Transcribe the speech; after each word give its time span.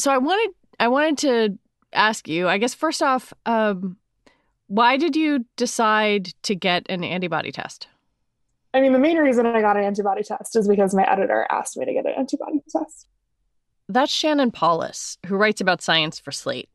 So 0.00 0.10
I 0.10 0.16
wanted 0.16 0.54
I 0.78 0.88
wanted 0.88 1.18
to 1.18 1.58
ask 1.92 2.26
you, 2.26 2.48
I 2.48 2.56
guess 2.56 2.72
first 2.72 3.02
off, 3.02 3.34
um, 3.44 3.98
why 4.66 4.96
did 4.96 5.14
you 5.14 5.44
decide 5.56 6.32
to 6.44 6.54
get 6.54 6.86
an 6.88 7.04
antibody 7.04 7.52
test? 7.52 7.86
I 8.72 8.80
mean, 8.80 8.92
the 8.92 8.98
main 8.98 9.18
reason 9.18 9.44
I 9.44 9.60
got 9.60 9.76
an 9.76 9.84
antibody 9.84 10.22
test 10.22 10.56
is 10.56 10.68
because 10.68 10.94
my 10.94 11.02
editor 11.02 11.46
asked 11.50 11.76
me 11.76 11.84
to 11.84 11.92
get 11.92 12.06
an 12.06 12.12
antibody 12.16 12.62
test. 12.70 13.08
That's 13.88 14.12
Shannon 14.12 14.52
Palus, 14.52 15.18
who 15.26 15.36
writes 15.36 15.60
about 15.60 15.82
science 15.82 16.18
for 16.18 16.30
Slate. 16.30 16.68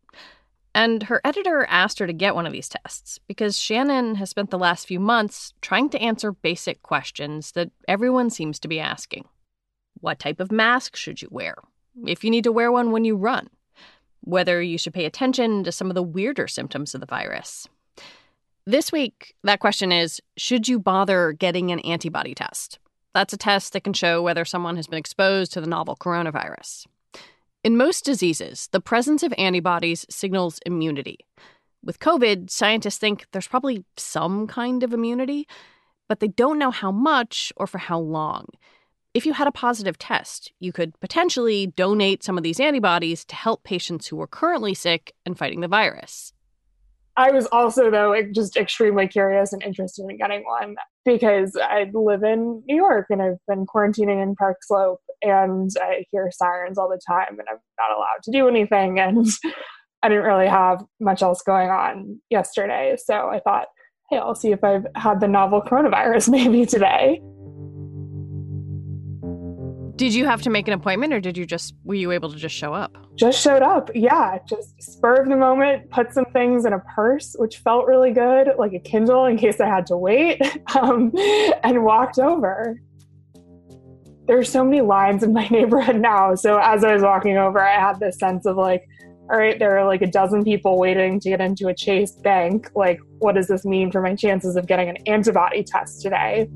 And 0.75 1.03
her 1.03 1.21
editor 1.23 1.65
asked 1.70 1.99
her 1.99 2.05
to 2.05 2.11
get 2.11 2.35
one 2.35 2.45
of 2.45 2.52
these 2.52 2.67
tests 2.67 3.17
because 3.29 3.57
Shannon 3.57 4.15
has 4.15 4.29
spent 4.29 4.49
the 4.49 4.59
last 4.59 4.85
few 4.85 4.99
months 4.99 5.53
trying 5.61 5.89
to 5.91 6.01
answer 6.01 6.34
basic 6.34 6.84
questions 6.84 7.53
that 7.53 7.71
everyone 7.88 8.29
seems 8.29 8.59
to 8.59 8.67
be 8.67 8.81
asking. 8.81 9.23
What 10.01 10.20
type 10.20 10.41
of 10.41 10.51
mask 10.51 10.98
should 10.98 11.21
you 11.21 11.29
wear? 11.31 11.55
If 12.05 12.25
you 12.25 12.29
need 12.29 12.43
to 12.43 12.51
wear 12.51 12.73
one 12.73 12.91
when 12.91 13.05
you 13.05 13.15
run? 13.15 13.49
Whether 14.20 14.62
you 14.62 14.77
should 14.77 14.93
pay 14.93 15.05
attention 15.05 15.63
to 15.63 15.71
some 15.71 15.90
of 15.90 15.95
the 15.95 16.04
weirder 16.04 16.49
symptoms 16.49 16.93
of 16.93 16.99
the 16.99 17.07
virus? 17.07 17.70
This 18.65 18.91
week, 18.91 19.34
that 19.45 19.62
question 19.62 19.93
is 19.93 20.21
Should 20.35 20.67
you 20.67 20.77
bother 20.77 21.32
getting 21.32 21.71
an 21.71 21.79
antibody 21.79 22.35
test? 22.35 22.79
That's 23.13 23.32
a 23.32 23.37
test 23.37 23.71
that 23.71 23.85
can 23.85 23.93
show 23.93 24.21
whether 24.21 24.43
someone 24.43 24.76
has 24.76 24.87
been 24.87 24.99
exposed 24.99 25.54
to 25.54 25.62
the 25.62 25.67
novel 25.67 25.95
coronavirus. 25.95 26.85
In 27.66 27.77
most 27.77 28.05
diseases, 28.05 28.70
the 28.74 28.80
presence 28.80 29.24
of 29.24 29.34
antibodies 29.40 30.05
signals 30.08 30.60
immunity. 30.68 31.26
With 31.84 31.98
COVID, 31.98 32.52
scientists 32.52 32.99
think 32.99 33.26
there's 33.32 33.48
probably 33.48 33.84
some 33.98 34.46
kind 34.46 34.84
of 34.84 34.94
immunity, 34.94 35.48
but 36.07 36.20
they 36.20 36.27
don't 36.27 36.60
know 36.60 36.70
how 36.70 36.91
much 36.91 37.52
or 37.57 37.66
for 37.66 37.80
how 37.80 37.98
long. 37.98 38.46
If 39.16 39.26
you 39.26 39.34
had 39.34 39.48
a 39.48 39.52
positive 39.52 39.98
test, 39.98 40.54
you 40.60 40.72
could 40.72 40.99
potentially 40.99 41.66
donate 41.66 42.24
some 42.24 42.38
of 42.38 42.44
these 42.44 42.60
antibodies 42.60 43.26
to 43.26 43.35
help 43.35 43.63
patients 43.63 44.05
who 44.05 44.22
are 44.22 44.27
currently 44.27 44.76
sick 44.76 45.16
and 45.26 45.35
fighting 45.35 45.62
the 45.62 45.68
virus. 45.68 46.34
I 47.18 47.32
was 47.32 47.48
also, 47.48 47.90
though, 47.90 48.16
just 48.32 48.57
extremely 48.57 49.07
curious 49.07 49.54
and 49.54 49.63
interested 49.63 50.05
in 50.07 50.18
getting 50.18 50.44
one 50.44 50.76
because 51.04 51.57
I 51.60 51.90
live 51.91 52.22
in 52.22 52.62
New 52.68 52.76
York 52.76 53.07
and 53.10 53.24
I've 53.24 53.44
been 53.48 53.66
quarantining 53.66 54.22
in 54.22 54.35
Park 54.35 54.57
Slope 54.62 55.02
and 55.21 55.70
I 55.82 56.05
hear 56.12 56.30
sirens 56.32 56.77
all 56.77 56.90
the 56.90 56.99
time 57.08 57.40
and 57.40 57.48
I'm 57.49 57.60
not 57.80 57.96
allowed 57.96 58.24
to 58.24 58.32
do 58.32 58.48
anything. 58.48 58.99
And 59.05 59.27
I 60.04 60.10
didn't 60.10 60.26
really 60.26 60.48
have 60.48 60.84
much 60.99 61.24
else 61.24 61.41
going 61.41 61.70
on 61.70 62.22
yesterday. 62.30 62.96
So 63.04 63.30
I 63.30 63.40
thought, 63.40 63.68
hey, 64.12 64.18
I'll 64.18 64.35
see 64.35 64.52
if 64.52 64.63
I've 64.63 64.85
had 64.96 65.19
the 65.19 65.28
novel 65.28 65.62
coronavirus 65.62 66.30
maybe 66.31 66.66
today. 66.66 67.22
Did 69.96 70.13
you 70.13 70.25
have 70.25 70.41
to 70.41 70.50
make 70.50 70.68
an 70.68 70.74
appointment 70.74 71.13
or 71.13 71.22
did 71.22 71.38
you 71.38 71.46
just, 71.46 71.74
were 71.85 71.96
you 71.96 72.12
able 72.12 72.29
to 72.29 72.35
just 72.35 72.53
show 72.53 72.74
up? 72.74 72.97
Just 73.16 73.41
showed 73.41 73.62
up. 73.62 73.90
Yeah. 73.96 74.40
Just 74.47 74.81
spur 74.84 75.22
of 75.22 75.29
the 75.29 75.38
moment, 75.38 75.90
put 75.90 76.13
some 76.13 76.25
things 76.25 76.66
in 76.66 76.74
a 76.74 76.79
purse, 76.94 77.34
which 77.39 77.57
felt 77.57 77.88
really 77.88 78.12
good, 78.12 78.50
like 78.57 78.73
a 78.73 78.79
Kindle 78.79 79.25
in 79.25 79.38
case 79.38 79.62
I 79.62 79.68
had 79.68 79.85
to 79.88 79.97
wait, 79.97 80.41
um, 80.75 81.13
and 81.63 81.85
walked 81.85 82.19
over. 82.19 82.79
There's 84.28 84.52
so 84.52 84.63
many 84.63 84.81
lines 84.81 85.24
in 85.24 85.34
my 85.34 85.47
neighborhood 85.52 85.97
now. 85.97 86.36
So 86.36 86.58
as 86.58 86.84
I 86.84 86.94
was 86.94 87.03
walking 87.03 87.38
over, 87.38 87.59
I 87.59 87.80
had 87.80 88.00
this 88.00 88.18
sense 88.18 88.46
of 88.46 88.58
like, 88.58 88.88
all 89.30 89.38
right, 89.38 89.58
there 89.58 89.78
are 89.78 89.86
like 89.86 90.02
a 90.02 90.08
dozen 90.08 90.44
people 90.44 90.80
waiting 90.80 91.19
to 91.19 91.30
get 91.30 91.41
into 91.41 91.68
a 91.68 91.74
Chase 91.74 92.12
bank. 92.12 92.69
Like, 92.75 93.00
what 93.19 93.36
does 93.36 93.47
this 93.47 93.66
mean 93.66 93.91
for 93.91 94.02
my 94.02 94.16
chances 94.16 94.56
of 94.56 94.68
getting 94.68 94.90
an 94.90 94.97
antibody 95.08 95.63
test 95.63 96.02
today? 96.02 96.47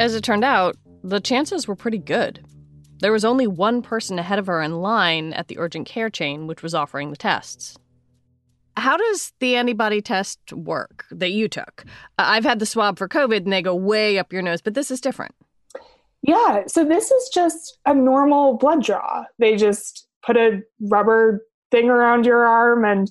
As 0.00 0.14
it 0.14 0.24
turned 0.24 0.44
out, 0.44 0.76
the 1.04 1.20
chances 1.20 1.68
were 1.68 1.76
pretty 1.76 1.98
good. 1.98 2.44
There 3.00 3.12
was 3.12 3.24
only 3.24 3.46
one 3.46 3.80
person 3.80 4.18
ahead 4.18 4.38
of 4.38 4.46
her 4.46 4.60
in 4.60 4.80
line 4.80 5.32
at 5.32 5.48
the 5.48 5.58
urgent 5.58 5.86
care 5.86 6.10
chain, 6.10 6.46
which 6.46 6.62
was 6.62 6.74
offering 6.74 7.10
the 7.10 7.16
tests. 7.16 7.78
How 8.80 8.96
does 8.96 9.32
the 9.40 9.56
antibody 9.56 10.00
test 10.00 10.38
work 10.54 11.04
that 11.10 11.32
you 11.32 11.48
took? 11.48 11.84
Uh, 12.18 12.24
I've 12.26 12.44
had 12.44 12.60
the 12.60 12.66
swab 12.66 12.98
for 12.98 13.08
COVID 13.08 13.44
and 13.44 13.52
they 13.52 13.60
go 13.60 13.74
way 13.74 14.18
up 14.18 14.32
your 14.32 14.40
nose, 14.40 14.62
but 14.62 14.72
this 14.72 14.90
is 14.90 15.02
different. 15.02 15.34
Yeah, 16.22 16.64
so 16.66 16.84
this 16.84 17.10
is 17.10 17.28
just 17.28 17.78
a 17.84 17.92
normal 17.92 18.56
blood 18.56 18.82
draw. 18.82 19.24
They 19.38 19.56
just 19.56 20.06
put 20.24 20.38
a 20.38 20.62
rubber 20.80 21.46
thing 21.70 21.90
around 21.90 22.24
your 22.24 22.46
arm 22.46 22.86
and 22.86 23.10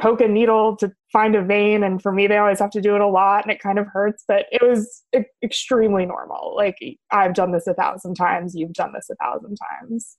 poke 0.00 0.20
a 0.20 0.28
needle 0.28 0.76
to 0.76 0.92
find 1.12 1.36
a 1.36 1.42
vein 1.42 1.82
and 1.82 2.02
for 2.02 2.12
me 2.12 2.26
they 2.26 2.36
always 2.36 2.58
have 2.58 2.70
to 2.70 2.80
do 2.80 2.94
it 2.94 3.00
a 3.00 3.06
lot 3.06 3.44
and 3.44 3.52
it 3.52 3.58
kind 3.58 3.78
of 3.78 3.86
hurts 3.86 4.24
but 4.28 4.44
it 4.52 4.60
was 4.62 5.02
e- 5.16 5.20
extremely 5.42 6.04
normal 6.04 6.54
like 6.54 6.76
i've 7.12 7.32
done 7.32 7.50
this 7.52 7.66
a 7.66 7.72
thousand 7.72 8.14
times 8.14 8.54
you've 8.54 8.74
done 8.74 8.92
this 8.92 9.08
a 9.10 9.14
thousand 9.14 9.56
times 9.56 10.18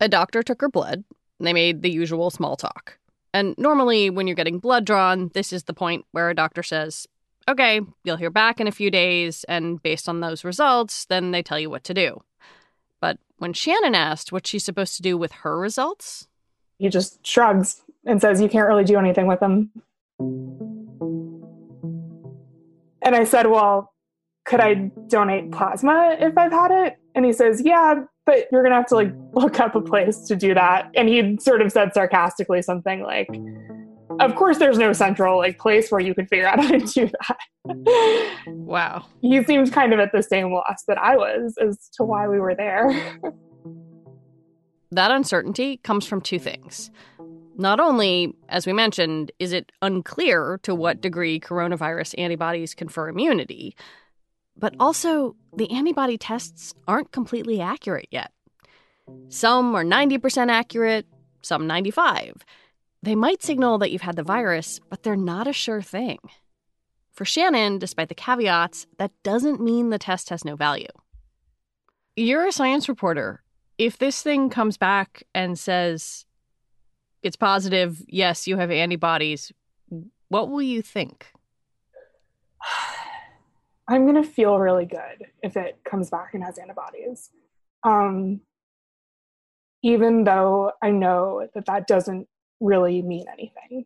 a 0.00 0.08
doctor 0.08 0.42
took 0.42 0.62
her 0.62 0.70
blood 0.70 1.04
they 1.38 1.52
made 1.52 1.82
the 1.82 1.90
usual 1.90 2.30
small 2.30 2.56
talk 2.56 2.96
and 3.34 3.54
normally 3.58 4.08
when 4.08 4.26
you're 4.26 4.36
getting 4.36 4.58
blood 4.58 4.86
drawn 4.86 5.30
this 5.34 5.52
is 5.52 5.64
the 5.64 5.74
point 5.74 6.06
where 6.12 6.30
a 6.30 6.34
doctor 6.34 6.62
says 6.62 7.06
okay 7.48 7.80
you'll 8.04 8.16
hear 8.16 8.30
back 8.30 8.60
in 8.60 8.66
a 8.66 8.72
few 8.72 8.90
days 8.90 9.44
and 9.44 9.82
based 9.82 10.08
on 10.08 10.20
those 10.20 10.44
results 10.44 11.04
then 11.06 11.30
they 11.30 11.42
tell 11.42 11.58
you 11.58 11.68
what 11.68 11.84
to 11.84 11.92
do 11.92 12.22
but 13.00 13.18
when 13.38 13.52
shannon 13.52 13.94
asked 13.94 14.32
what 14.32 14.46
she's 14.46 14.64
supposed 14.64 14.96
to 14.96 15.02
do 15.02 15.18
with 15.18 15.32
her 15.32 15.58
results 15.58 16.28
he 16.78 16.88
just 16.88 17.26
shrugs 17.26 17.82
and 18.06 18.20
says 18.20 18.40
you 18.40 18.48
can't 18.48 18.68
really 18.68 18.84
do 18.84 18.98
anything 18.98 19.26
with 19.26 19.40
them 19.40 19.70
and 23.04 23.14
I 23.14 23.24
said, 23.24 23.46
Well, 23.46 23.92
could 24.44 24.60
I 24.60 24.90
donate 25.08 25.52
plasma 25.52 26.16
if 26.18 26.36
I've 26.36 26.52
had 26.52 26.70
it? 26.70 26.96
And 27.14 27.24
he 27.24 27.32
says, 27.32 27.62
Yeah, 27.64 28.04
but 28.26 28.46
you're 28.50 28.62
going 28.62 28.70
to 28.72 28.76
have 28.76 28.86
to 28.86 28.94
like 28.94 29.12
mm. 29.12 29.34
look 29.34 29.60
up 29.60 29.74
a 29.74 29.80
place 29.80 30.20
to 30.26 30.36
do 30.36 30.54
that. 30.54 30.90
And 30.94 31.08
he 31.08 31.36
sort 31.40 31.60
of 31.60 31.70
said 31.72 31.92
sarcastically 31.92 32.62
something 32.62 33.02
like, 33.02 33.28
of 34.20 34.34
course 34.36 34.58
there's 34.58 34.78
no 34.78 34.92
central 34.92 35.38
like 35.38 35.58
place 35.58 35.90
where 35.90 36.00
you 36.00 36.14
could 36.14 36.28
figure 36.28 36.46
out 36.46 36.60
how 36.60 36.70
to 36.70 36.78
do 36.78 37.08
that. 37.08 37.38
Mm. 37.66 38.46
wow. 38.46 39.06
He 39.20 39.42
seemed 39.44 39.72
kind 39.72 39.92
of 39.92 40.00
at 40.00 40.12
the 40.12 40.22
same 40.22 40.52
loss 40.52 40.84
that 40.88 40.98
I 40.98 41.16
was 41.16 41.54
as 41.60 41.88
to 41.94 42.04
why 42.04 42.28
we 42.28 42.40
were 42.40 42.54
there. 42.54 42.90
that 44.90 45.10
uncertainty 45.10 45.78
comes 45.78 46.06
from 46.06 46.20
two 46.20 46.38
things. 46.38 46.90
Not 47.56 47.78
only, 47.78 48.34
as 48.48 48.66
we 48.66 48.72
mentioned, 48.72 49.30
is 49.38 49.52
it 49.52 49.70
unclear 49.80 50.58
to 50.64 50.74
what 50.74 51.00
degree 51.00 51.38
coronavirus 51.38 52.18
antibodies 52.18 52.74
confer 52.74 53.08
immunity, 53.08 53.76
but 54.56 54.74
also 54.78 55.36
the 55.56 55.70
antibody 55.70 56.18
tests 56.18 56.74
aren't 56.86 57.12
completely 57.12 57.60
accurate 57.60 58.08
yet. 58.10 58.32
Some 59.28 59.74
are 59.74 59.84
90% 59.84 60.50
accurate, 60.50 61.06
some 61.42 61.66
95. 61.66 62.44
They 63.02 63.14
might 63.14 63.42
signal 63.42 63.78
that 63.78 63.90
you've 63.90 64.02
had 64.02 64.16
the 64.16 64.22
virus, 64.22 64.80
but 64.88 65.02
they're 65.02 65.16
not 65.16 65.46
a 65.46 65.52
sure 65.52 65.82
thing. 65.82 66.18
For 67.12 67.24
Shannon, 67.24 67.78
despite 67.78 68.08
the 68.08 68.14
caveats, 68.14 68.86
that 68.98 69.12
doesn't 69.22 69.60
mean 69.60 69.90
the 69.90 69.98
test 69.98 70.30
has 70.30 70.44
no 70.44 70.56
value. 70.56 70.88
You're 72.16 72.46
a 72.46 72.52
science 72.52 72.88
reporter. 72.88 73.42
If 73.76 73.98
this 73.98 74.22
thing 74.22 74.50
comes 74.50 74.76
back 74.76 75.24
and 75.34 75.58
says 75.58 76.26
it's 77.22 77.36
positive, 77.36 78.02
yes, 78.08 78.46
you 78.46 78.56
have 78.56 78.70
antibodies, 78.70 79.52
what 80.28 80.48
will 80.48 80.62
you 80.62 80.82
think? 80.82 81.26
I'm 83.88 84.04
going 84.04 84.22
to 84.22 84.28
feel 84.28 84.58
really 84.58 84.86
good 84.86 85.26
if 85.42 85.56
it 85.56 85.78
comes 85.84 86.10
back 86.10 86.30
and 86.34 86.42
has 86.42 86.58
antibodies. 86.58 87.30
Um, 87.82 88.40
even 89.82 90.24
though 90.24 90.72
I 90.82 90.90
know 90.90 91.46
that 91.54 91.66
that 91.66 91.86
doesn't 91.86 92.26
really 92.60 93.02
mean 93.02 93.26
anything. 93.30 93.84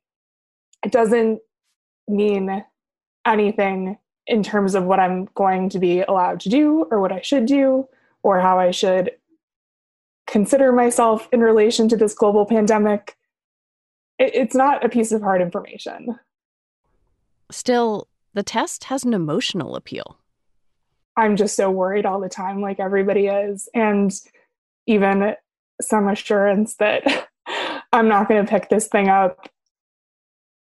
It 0.85 0.93
doesn't 0.93 1.41
mean 2.07 2.65
anything 3.27 3.99
in 4.27 4.43
terms 4.43 4.75
of 4.77 4.85
what 4.85 5.01
I'm 5.01 5.29
going 5.35 5.69
to 5.71 5.79
be 5.81 6.03
allowed 6.03 6.41
to 6.41 6.49
do 6.49 6.87
or 6.91 7.01
what 7.01 7.11
I 7.11 7.23
should 7.23 7.47
do 7.47 7.89
or 8.23 8.39
how 8.41 8.61
I 8.61 8.71
should 8.71 9.11
consider 10.29 10.71
myself 10.71 11.29
in 11.33 11.41
relation 11.41 11.89
to 11.89 11.97
this 11.97 12.15
global 12.15 12.47
pandemic 12.47 13.17
it, 14.19 14.35
it's 14.35 14.55
not 14.55 14.85
a 14.85 14.89
piece 14.89 15.13
of 15.13 15.23
hard 15.23 15.41
information. 15.41 16.19
Still, 17.51 18.08
the 18.35 18.43
test 18.43 18.85
has 18.85 19.05
an 19.05 19.15
emotional 19.15 19.77
appeal. 19.77 20.19
I'm 21.17 21.37
just 21.37 21.57
so 21.57 21.71
worried 21.71 22.07
all 22.07 22.21
the 22.21 22.29
time, 22.29 22.61
like 22.61 22.79
everybody 22.79 23.27
is. 23.27 23.69
And 23.75 24.13
even 24.87 25.35
some 25.81 26.09
assurance 26.09 26.77
that 26.77 27.29
I'm 27.93 28.09
not 28.09 28.29
going 28.29 28.45
to 28.45 28.51
pick 28.51 28.69
this 28.69 28.89
thing 28.89 29.09
up 29.09 29.49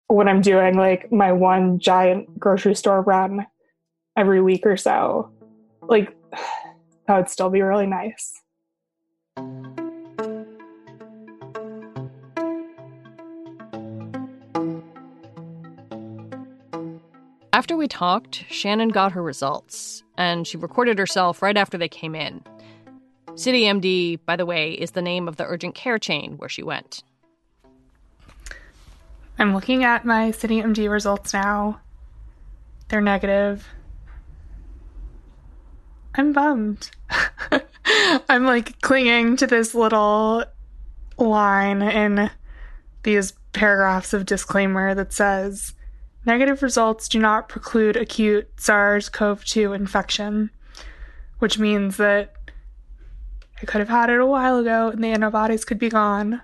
when 0.07 0.27
I'm 0.27 0.41
doing 0.41 0.75
like 0.75 1.11
my 1.11 1.31
one 1.31 1.79
giant 1.79 2.39
grocery 2.39 2.75
store 2.75 3.01
run 3.01 3.45
every 4.17 4.41
week 4.41 4.65
or 4.65 4.77
so. 4.77 5.31
Like, 5.81 6.15
that 7.07 7.17
would 7.17 7.29
still 7.29 7.49
be 7.49 7.61
really 7.61 7.87
nice. 7.87 8.33
After 17.61 17.77
we 17.77 17.87
talked, 17.87 18.43
Shannon 18.49 18.89
got 18.89 19.11
her 19.11 19.21
results, 19.21 20.01
and 20.17 20.47
she 20.47 20.57
recorded 20.57 20.97
herself 20.97 21.43
right 21.43 21.55
after 21.55 21.77
they 21.77 21.87
came 21.87 22.15
in. 22.15 22.41
CityMD, 23.33 24.21
by 24.25 24.35
the 24.35 24.47
way, 24.47 24.71
is 24.71 24.91
the 24.91 25.01
name 25.03 25.27
of 25.27 25.35
the 25.37 25.45
urgent 25.45 25.75
care 25.75 25.99
chain 25.99 26.37
where 26.37 26.49
she 26.49 26.63
went. 26.63 27.03
I'm 29.37 29.53
looking 29.53 29.83
at 29.83 30.05
my 30.05 30.31
CityMD 30.31 30.89
results 30.89 31.35
now. 31.35 31.79
They're 32.87 32.99
negative. 32.99 33.67
I'm 36.15 36.33
bummed. 36.33 36.89
I'm 38.27 38.43
like 38.43 38.81
clinging 38.81 39.35
to 39.37 39.45
this 39.45 39.75
little 39.75 40.45
line 41.19 41.83
in 41.83 42.31
these 43.03 43.33
paragraphs 43.53 44.13
of 44.13 44.25
disclaimer 44.25 44.95
that 44.95 45.13
says 45.13 45.75
negative 46.25 46.61
results 46.63 47.07
do 47.07 47.19
not 47.19 47.49
preclude 47.49 47.95
acute 47.95 48.49
SARS 48.57 49.09
CoV 49.09 49.43
2 49.45 49.73
infection, 49.73 50.49
which 51.39 51.57
means 51.57 51.97
that 51.97 52.33
I 53.61 53.65
could 53.65 53.79
have 53.79 53.89
had 53.89 54.09
it 54.09 54.19
a 54.19 54.25
while 54.25 54.57
ago 54.57 54.89
and 54.89 55.03
the 55.03 55.09
antibodies 55.09 55.65
could 55.65 55.79
be 55.79 55.89
gone, 55.89 56.41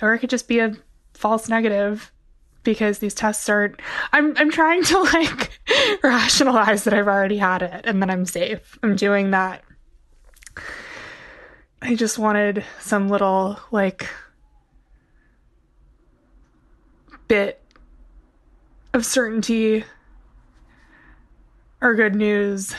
or 0.00 0.14
it 0.14 0.18
could 0.18 0.30
just 0.30 0.48
be 0.48 0.58
a 0.58 0.76
false 1.14 1.48
negative 1.48 2.12
because 2.64 2.98
these 2.98 3.14
tests 3.14 3.48
are 3.48 3.74
I'm 4.12 4.36
I'm 4.36 4.50
trying 4.50 4.84
to 4.84 5.00
like 5.00 5.60
rationalize 6.02 6.84
that 6.84 6.94
I've 6.94 7.08
already 7.08 7.38
had 7.38 7.62
it 7.62 7.82
and 7.84 8.02
that 8.02 8.10
I'm 8.10 8.26
safe. 8.26 8.78
I'm 8.82 8.96
doing 8.96 9.30
that. 9.32 9.62
I 11.80 11.94
just 11.96 12.18
wanted 12.18 12.64
some 12.80 13.08
little 13.08 13.58
like 13.72 14.08
bit 17.26 17.61
of 18.94 19.06
certainty 19.06 19.84
or 21.80 21.94
good 21.94 22.14
news 22.14 22.74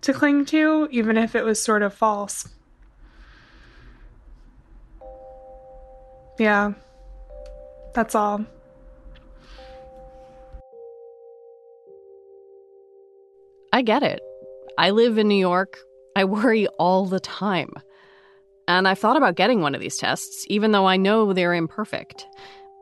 to 0.00 0.12
cling 0.12 0.44
to, 0.46 0.88
even 0.90 1.16
if 1.16 1.34
it 1.34 1.44
was 1.44 1.62
sort 1.62 1.82
of 1.82 1.92
false. 1.92 2.48
Yeah, 6.38 6.72
that's 7.94 8.14
all. 8.14 8.44
I 13.72 13.82
get 13.82 14.02
it. 14.02 14.20
I 14.78 14.90
live 14.90 15.18
in 15.18 15.28
New 15.28 15.34
York. 15.34 15.78
I 16.14 16.24
worry 16.24 16.66
all 16.78 17.06
the 17.06 17.20
time. 17.20 17.72
And 18.68 18.88
I've 18.88 18.98
thought 18.98 19.16
about 19.16 19.36
getting 19.36 19.60
one 19.60 19.74
of 19.74 19.80
these 19.80 19.96
tests, 19.96 20.44
even 20.48 20.72
though 20.72 20.86
I 20.86 20.96
know 20.96 21.32
they're 21.32 21.54
imperfect. 21.54 22.26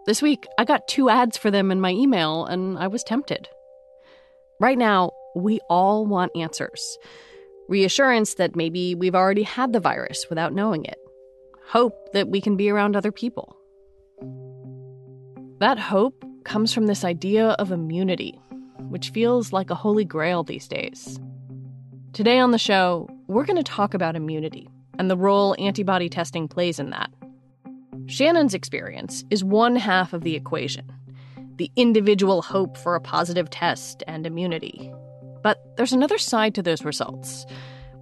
This 0.07 0.21
week, 0.21 0.47
I 0.59 0.65
got 0.65 0.87
two 0.89 1.09
ads 1.09 1.37
for 1.37 1.51
them 1.51 1.71
in 1.71 1.81
my 1.81 1.91
email, 1.91 2.45
and 2.45 2.79
I 2.79 2.89
was 2.89 3.03
tempted. 3.03 3.49
Right 4.61 4.79
now, 4.79 5.13
we 5.35 5.61
all 5.69 6.07
want 6.07 6.33
answers 6.37 6.99
reassurance 7.67 8.35
that 8.35 8.55
maybe 8.55 8.95
we've 8.95 9.15
already 9.15 9.43
had 9.43 9.73
the 9.73 9.81
virus 9.81 10.27
without 10.29 10.53
knowing 10.53 10.85
it, 10.85 10.99
hope 11.67 11.95
that 12.13 12.29
we 12.29 12.39
can 12.39 12.57
be 12.57 12.69
around 12.69 12.95
other 12.95 13.11
people. 13.11 13.57
That 15.61 15.79
hope 15.79 16.23
comes 16.45 16.75
from 16.75 16.87
this 16.87 17.05
idea 17.05 17.53
of 17.53 17.73
immunity 17.73 18.39
which 18.89 19.11
feels 19.11 19.53
like 19.53 19.71
a 19.71 19.75
holy 19.75 20.05
grail 20.05 20.45
these 20.45 20.69
days. 20.69 21.19
Today 22.13 22.39
on 22.39 22.53
the 22.53 22.59
show, 22.59 23.09
we're 23.27 23.45
going 23.45 23.57
to 23.57 23.63
talk 23.63 23.95
about 23.95 24.17
immunity 24.17 24.69
and 24.99 25.11
the 25.11 25.17
role 25.17 25.57
antibody 25.59 26.09
testing 26.09 26.47
plays 26.47 26.79
in 26.79 26.91
that. 26.91 27.11
Shannon's 28.07 28.55
experience 28.55 29.25
is 29.31 29.43
one 29.43 29.77
half 29.77 30.13
of 30.13 30.23
the 30.23 30.35
equation 30.37 30.91
the 31.57 31.71
individual 31.77 32.43
hope 32.43 32.77
for 32.77 32.97
a 32.97 33.01
positive 33.01 33.49
test 33.49 34.03
and 34.09 34.27
immunity. 34.27 34.93
But 35.41 35.77
there's 35.77 35.93
another 35.93 36.19
side 36.19 36.53
to 36.57 36.63
those 36.63 36.85
results 36.85 37.47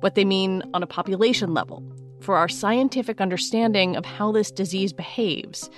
what 0.01 0.15
they 0.17 0.25
mean 0.25 0.63
on 0.75 0.83
a 0.83 0.87
population 0.87 1.55
level, 1.55 1.81
for 2.21 2.37
our 2.37 2.49
scientific 2.49 3.21
understanding 3.21 3.95
of 3.95 4.05
how 4.05 4.33
this 4.33 4.51
disease 4.51 4.93
behaves 4.93 5.71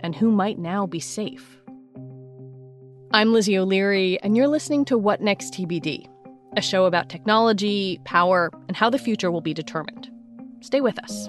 and 0.00 0.16
who 0.16 0.32
might 0.32 0.58
now 0.58 0.86
be 0.86 0.98
safe. 0.98 1.60
I'm 3.12 3.32
Lizzie 3.32 3.56
O'Leary, 3.56 4.20
and 4.22 4.36
you're 4.36 4.48
listening 4.48 4.84
to 4.86 4.98
What 4.98 5.20
Next 5.20 5.52
TBD, 5.54 6.08
a 6.56 6.62
show 6.62 6.86
about 6.86 7.08
technology, 7.08 8.00
power, 8.04 8.50
and 8.66 8.76
how 8.76 8.90
the 8.90 8.98
future 8.98 9.30
will 9.30 9.40
be 9.40 9.54
determined. 9.54 10.10
Stay 10.60 10.80
with 10.80 10.98
us. 10.98 11.28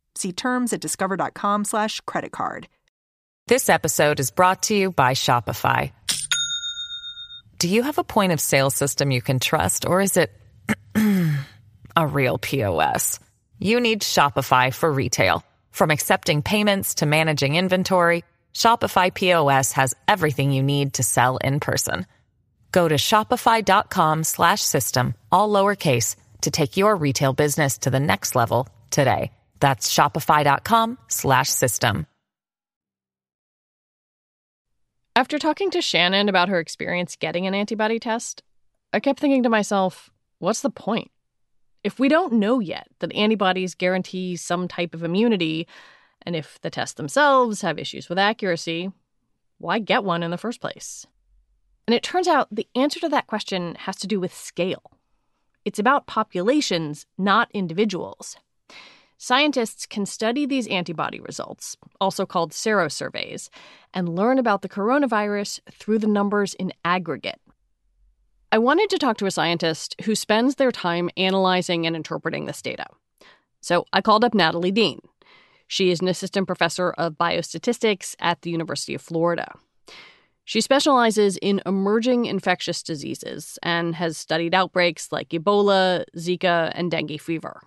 See 0.15 0.31
terms 0.31 0.73
at 0.73 0.81
discover.com 0.81 1.65
slash 1.65 2.01
credit 2.01 2.31
card. 2.31 2.67
This 3.47 3.69
episode 3.69 4.19
is 4.19 4.31
brought 4.31 4.63
to 4.63 4.75
you 4.75 4.91
by 4.91 5.13
Shopify. 5.13 5.91
Do 7.57 7.67
you 7.67 7.83
have 7.83 7.97
a 7.97 8.03
point 8.03 8.31
of 8.31 8.39
sale 8.39 8.69
system 8.69 9.11
you 9.11 9.21
can 9.21 9.39
trust, 9.39 9.85
or 9.85 10.01
is 10.01 10.17
it 10.17 10.31
a 11.95 12.07
real 12.07 12.37
POS? 12.37 13.19
You 13.59 13.79
need 13.79 14.01
Shopify 14.01 14.73
for 14.73 14.91
retail. 14.91 15.43
From 15.69 15.91
accepting 15.91 16.41
payments 16.41 16.95
to 16.95 17.05
managing 17.05 17.55
inventory, 17.55 18.23
Shopify 18.53 19.13
POS 19.13 19.73
has 19.73 19.93
everything 20.07 20.51
you 20.51 20.63
need 20.63 20.95
to 20.95 21.03
sell 21.03 21.37
in 21.37 21.59
person. 21.59 22.05
Go 22.71 22.87
to 22.87 22.95
shopify.com 22.95 24.23
slash 24.23 24.61
system, 24.61 25.13
all 25.31 25.49
lowercase, 25.49 26.15
to 26.41 26.51
take 26.51 26.77
your 26.77 26.95
retail 26.95 27.33
business 27.33 27.79
to 27.79 27.89
the 27.89 27.99
next 27.99 28.35
level 28.35 28.67
today. 28.89 29.31
That's 29.61 29.93
shopify.com 29.93 30.97
slash 31.07 31.49
system. 31.49 32.07
After 35.15 35.39
talking 35.39 35.71
to 35.71 35.81
Shannon 35.81 36.29
about 36.29 36.49
her 36.49 36.59
experience 36.59 37.15
getting 37.15 37.45
an 37.45 37.53
antibody 37.53 37.99
test, 37.99 38.43
I 38.93 38.99
kept 38.99 39.19
thinking 39.19 39.43
to 39.43 39.49
myself, 39.49 40.09
what's 40.39 40.61
the 40.61 40.69
point? 40.69 41.11
If 41.83 41.99
we 41.99 42.09
don't 42.09 42.33
know 42.33 42.59
yet 42.59 42.87
that 42.99 43.13
antibodies 43.13 43.75
guarantee 43.75 44.35
some 44.35 44.67
type 44.67 44.93
of 44.93 45.03
immunity, 45.03 45.67
and 46.23 46.35
if 46.35 46.59
the 46.61 46.69
tests 46.69 46.95
themselves 46.95 47.61
have 47.61 47.79
issues 47.79 48.07
with 48.07 48.19
accuracy, 48.19 48.91
why 49.57 49.79
get 49.79 50.03
one 50.03 50.23
in 50.23 50.31
the 50.31 50.37
first 50.37 50.61
place? 50.61 51.05
And 51.87 51.93
it 51.93 52.03
turns 52.03 52.27
out 52.27 52.47
the 52.51 52.67
answer 52.75 52.99
to 52.99 53.09
that 53.09 53.27
question 53.27 53.75
has 53.75 53.97
to 53.97 54.07
do 54.07 54.19
with 54.19 54.33
scale. 54.33 54.91
It's 55.65 55.79
about 55.79 56.07
populations, 56.07 57.05
not 57.17 57.49
individuals. 57.53 58.37
Scientists 59.23 59.85
can 59.85 60.03
study 60.03 60.47
these 60.47 60.65
antibody 60.65 61.19
results, 61.19 61.77
also 61.99 62.25
called 62.25 62.53
serosurveys, 62.53 63.49
and 63.93 64.15
learn 64.15 64.39
about 64.39 64.63
the 64.63 64.67
coronavirus 64.67 65.59
through 65.71 65.99
the 65.99 66.07
numbers 66.07 66.55
in 66.55 66.73
aggregate. 66.83 67.39
I 68.51 68.57
wanted 68.57 68.89
to 68.89 68.97
talk 68.97 69.17
to 69.17 69.27
a 69.27 69.31
scientist 69.31 69.95
who 70.05 70.15
spends 70.15 70.55
their 70.55 70.71
time 70.71 71.11
analyzing 71.17 71.85
and 71.85 71.95
interpreting 71.95 72.47
this 72.47 72.63
data. 72.63 72.87
So 73.61 73.85
I 73.93 74.01
called 74.01 74.25
up 74.25 74.33
Natalie 74.33 74.71
Dean. 74.71 75.01
She 75.67 75.91
is 75.91 76.01
an 76.01 76.07
assistant 76.07 76.47
professor 76.47 76.89
of 76.89 77.13
biostatistics 77.13 78.15
at 78.19 78.41
the 78.41 78.49
University 78.49 78.95
of 78.95 79.03
Florida. 79.03 79.53
She 80.45 80.61
specializes 80.61 81.37
in 81.37 81.61
emerging 81.67 82.25
infectious 82.25 82.81
diseases 82.81 83.59
and 83.61 83.93
has 83.93 84.17
studied 84.17 84.55
outbreaks 84.55 85.11
like 85.11 85.29
Ebola, 85.29 86.05
Zika, 86.17 86.71
and 86.73 86.89
dengue 86.89 87.21
fever. 87.21 87.61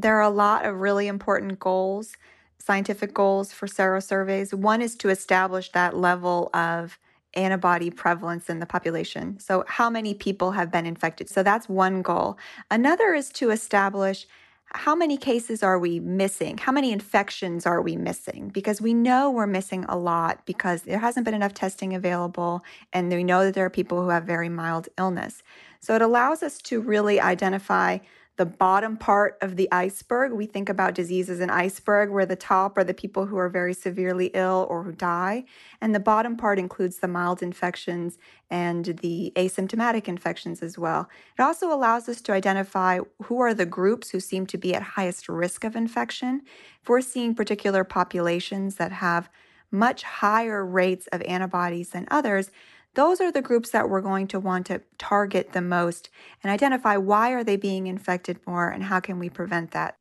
There 0.00 0.16
are 0.16 0.22
a 0.22 0.30
lot 0.30 0.64
of 0.64 0.80
really 0.80 1.08
important 1.08 1.58
goals, 1.58 2.14
scientific 2.58 3.12
goals 3.12 3.52
for 3.52 3.66
serosurveys. 3.66 4.54
One 4.54 4.80
is 4.80 4.96
to 4.96 5.10
establish 5.10 5.70
that 5.72 5.94
level 5.94 6.48
of 6.54 6.98
antibody 7.34 7.90
prevalence 7.90 8.48
in 8.48 8.60
the 8.60 8.66
population. 8.66 9.38
So, 9.38 9.62
how 9.68 9.90
many 9.90 10.14
people 10.14 10.52
have 10.52 10.72
been 10.72 10.86
infected? 10.86 11.28
So, 11.28 11.42
that's 11.42 11.68
one 11.68 12.00
goal. 12.00 12.38
Another 12.70 13.12
is 13.12 13.28
to 13.32 13.50
establish 13.50 14.26
how 14.72 14.94
many 14.94 15.18
cases 15.18 15.62
are 15.62 15.78
we 15.78 16.00
missing? 16.00 16.56
How 16.56 16.72
many 16.72 16.92
infections 16.92 17.66
are 17.66 17.82
we 17.82 17.96
missing? 17.96 18.48
Because 18.48 18.80
we 18.80 18.94
know 18.94 19.30
we're 19.30 19.46
missing 19.46 19.84
a 19.88 19.98
lot 19.98 20.46
because 20.46 20.82
there 20.82 21.00
hasn't 21.00 21.24
been 21.26 21.34
enough 21.34 21.52
testing 21.54 21.94
available, 21.94 22.64
and 22.94 23.12
we 23.12 23.24
know 23.24 23.44
that 23.44 23.52
there 23.52 23.66
are 23.66 23.70
people 23.70 24.00
who 24.00 24.08
have 24.08 24.24
very 24.24 24.48
mild 24.48 24.88
illness. 24.96 25.42
So, 25.80 25.94
it 25.94 26.00
allows 26.00 26.42
us 26.42 26.56
to 26.62 26.80
really 26.80 27.20
identify 27.20 27.98
the 28.36 28.46
bottom 28.46 28.96
part 28.96 29.36
of 29.42 29.56
the 29.56 29.70
iceberg. 29.70 30.32
We 30.32 30.46
think 30.46 30.68
about 30.68 30.94
disease 30.94 31.28
as 31.28 31.40
an 31.40 31.50
iceberg, 31.50 32.10
where 32.10 32.24
the 32.24 32.36
top 32.36 32.78
are 32.78 32.84
the 32.84 32.94
people 32.94 33.26
who 33.26 33.36
are 33.36 33.48
very 33.48 33.74
severely 33.74 34.30
ill 34.32 34.66
or 34.70 34.82
who 34.82 34.92
die. 34.92 35.44
And 35.80 35.94
the 35.94 36.00
bottom 36.00 36.36
part 36.36 36.58
includes 36.58 36.98
the 36.98 37.08
mild 37.08 37.42
infections 37.42 38.16
and 38.50 38.84
the 39.02 39.32
asymptomatic 39.36 40.08
infections 40.08 40.62
as 40.62 40.78
well. 40.78 41.08
It 41.38 41.42
also 41.42 41.72
allows 41.72 42.08
us 42.08 42.20
to 42.22 42.32
identify 42.32 43.00
who 43.24 43.40
are 43.40 43.52
the 43.52 43.66
groups 43.66 44.10
who 44.10 44.20
seem 44.20 44.46
to 44.46 44.58
be 44.58 44.74
at 44.74 44.82
highest 44.82 45.28
risk 45.28 45.64
of 45.64 45.76
infection. 45.76 46.42
If 46.82 46.88
we're 46.88 47.02
seeing 47.02 47.34
particular 47.34 47.84
populations 47.84 48.76
that 48.76 48.92
have 48.92 49.28
much 49.70 50.02
higher 50.02 50.64
rates 50.64 51.06
of 51.08 51.22
antibodies 51.22 51.90
than 51.90 52.08
others, 52.10 52.50
those 52.94 53.20
are 53.20 53.30
the 53.30 53.42
groups 53.42 53.70
that 53.70 53.88
we're 53.88 54.00
going 54.00 54.26
to 54.28 54.40
want 54.40 54.66
to 54.66 54.80
target 54.98 55.52
the 55.52 55.60
most 55.60 56.10
and 56.42 56.50
identify 56.50 56.96
why 56.96 57.30
are 57.30 57.44
they 57.44 57.56
being 57.56 57.86
infected 57.86 58.38
more 58.46 58.68
and 58.68 58.84
how 58.84 59.00
can 59.00 59.18
we 59.18 59.28
prevent 59.28 59.70
that. 59.72 59.96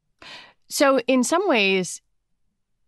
So 0.67 1.00
in 1.01 1.24
some 1.24 1.48
ways 1.48 2.01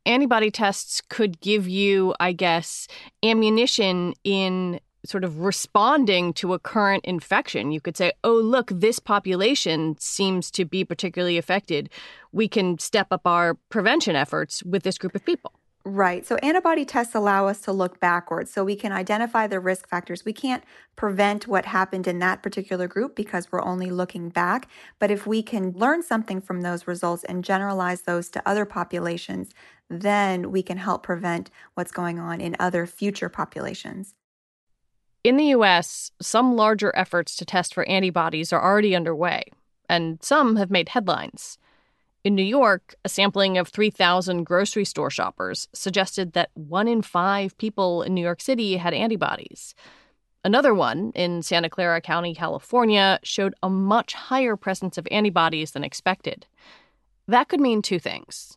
antibody 0.06 0.50
tests 0.50 1.02
could 1.10 1.40
give 1.42 1.68
you 1.68 2.16
I 2.20 2.32
guess 2.32 2.88
ammunition 3.24 4.14
in 4.24 4.80
sort 5.06 5.24
of 5.24 5.40
responding 5.40 6.34
to 6.34 6.54
a 6.54 6.60
current 6.60 7.04
infection. 7.06 7.72
You 7.72 7.82
could 7.82 7.98
say, 7.98 8.12
oh, 8.24 8.36
look, 8.36 8.70
this 8.72 9.00
population 9.00 9.96
seems 10.00 10.52
to 10.52 10.66
be 10.66 10.86
particularly 10.86 11.38
affected. 11.38 11.90
We 12.32 12.48
can 12.48 12.78
step 12.78 13.08
up 13.12 13.26
our 13.26 13.56
prevention 13.70 14.16
efforts 14.16 14.64
with 14.64 14.84
this 14.84 14.98
group 14.98 15.16
of 15.16 15.26
people. 15.26 15.54
Right. 15.84 16.28
So 16.28 16.36
antibody 16.38 16.86
tests 16.86 17.16
allow 17.16 17.48
us 17.48 17.60
to 17.62 17.72
look 17.72 18.00
backwards 18.00 18.52
so 18.52 18.64
we 18.64 18.76
can 18.76 18.92
identify 18.92 19.48
the 19.48 19.60
risk 19.60 19.90
factors. 19.90 20.24
We 20.24 20.34
can't 20.34 20.64
prevent 20.96 21.48
what 21.48 21.66
happened 21.66 22.08
in 22.08 22.20
that 22.20 22.44
particular 22.44 22.88
group 22.88 23.16
because 23.16 23.52
we're 23.52 23.64
only 23.64 23.90
looking 23.90 24.30
back. 24.30 24.68
But 25.00 25.10
if 25.10 25.26
we 25.26 25.42
can 25.42 25.72
learn 25.72 26.04
something 26.04 26.40
from 26.40 26.62
those 26.62 26.86
results 26.86 27.24
and 27.24 27.44
generalize 27.44 28.04
those 28.04 28.30
to 28.30 28.48
other 28.48 28.64
populations, 28.64 29.50
then 29.90 30.52
we 30.52 30.62
can 30.62 30.78
help 30.78 31.02
prevent 31.02 31.50
what's 31.74 31.92
going 31.92 32.20
on 32.20 32.42
in 32.42 32.56
other 32.60 32.86
future 32.86 33.30
populations. 33.30 34.14
In 35.24 35.38
the 35.38 35.46
US, 35.46 36.12
some 36.22 36.56
larger 36.56 36.92
efforts 36.96 37.36
to 37.38 37.46
test 37.46 37.74
for 37.74 37.88
antibodies 37.90 38.54
are 38.54 38.64
already 38.64 38.96
underway, 38.96 39.44
and 39.90 40.20
some 40.22 40.58
have 40.58 40.70
made 40.70 40.90
headlines. 40.90 41.58
In 42.24 42.36
New 42.36 42.44
York, 42.44 42.94
a 43.04 43.10
sampling 43.10 43.58
of 43.58 43.68
3,000 43.70 44.44
grocery 44.44 44.86
store 44.86 45.10
shoppers 45.10 45.68
suggested 45.74 46.34
that 46.34 46.52
one 46.54 46.88
in 46.88 47.02
five 47.02 47.58
people 47.58 48.04
in 48.04 48.14
New 48.14 48.22
York 48.22 48.42
City 48.42 48.78
had 48.78 48.94
antibodies. 48.94 49.74
Another 50.44 50.74
one 50.74 51.12
in 51.16 51.42
Santa 51.42 51.70
Clara 51.70 52.00
County, 52.00 52.36
California, 52.36 53.20
showed 53.24 53.56
a 53.64 53.70
much 53.72 54.14
higher 54.14 54.56
presence 54.56 55.00
of 55.00 55.08
antibodies 55.10 55.72
than 55.72 55.84
expected. 55.84 56.46
That 57.28 57.48
could 57.48 57.60
mean 57.60 57.82
two 57.82 58.00
things. 58.00 58.56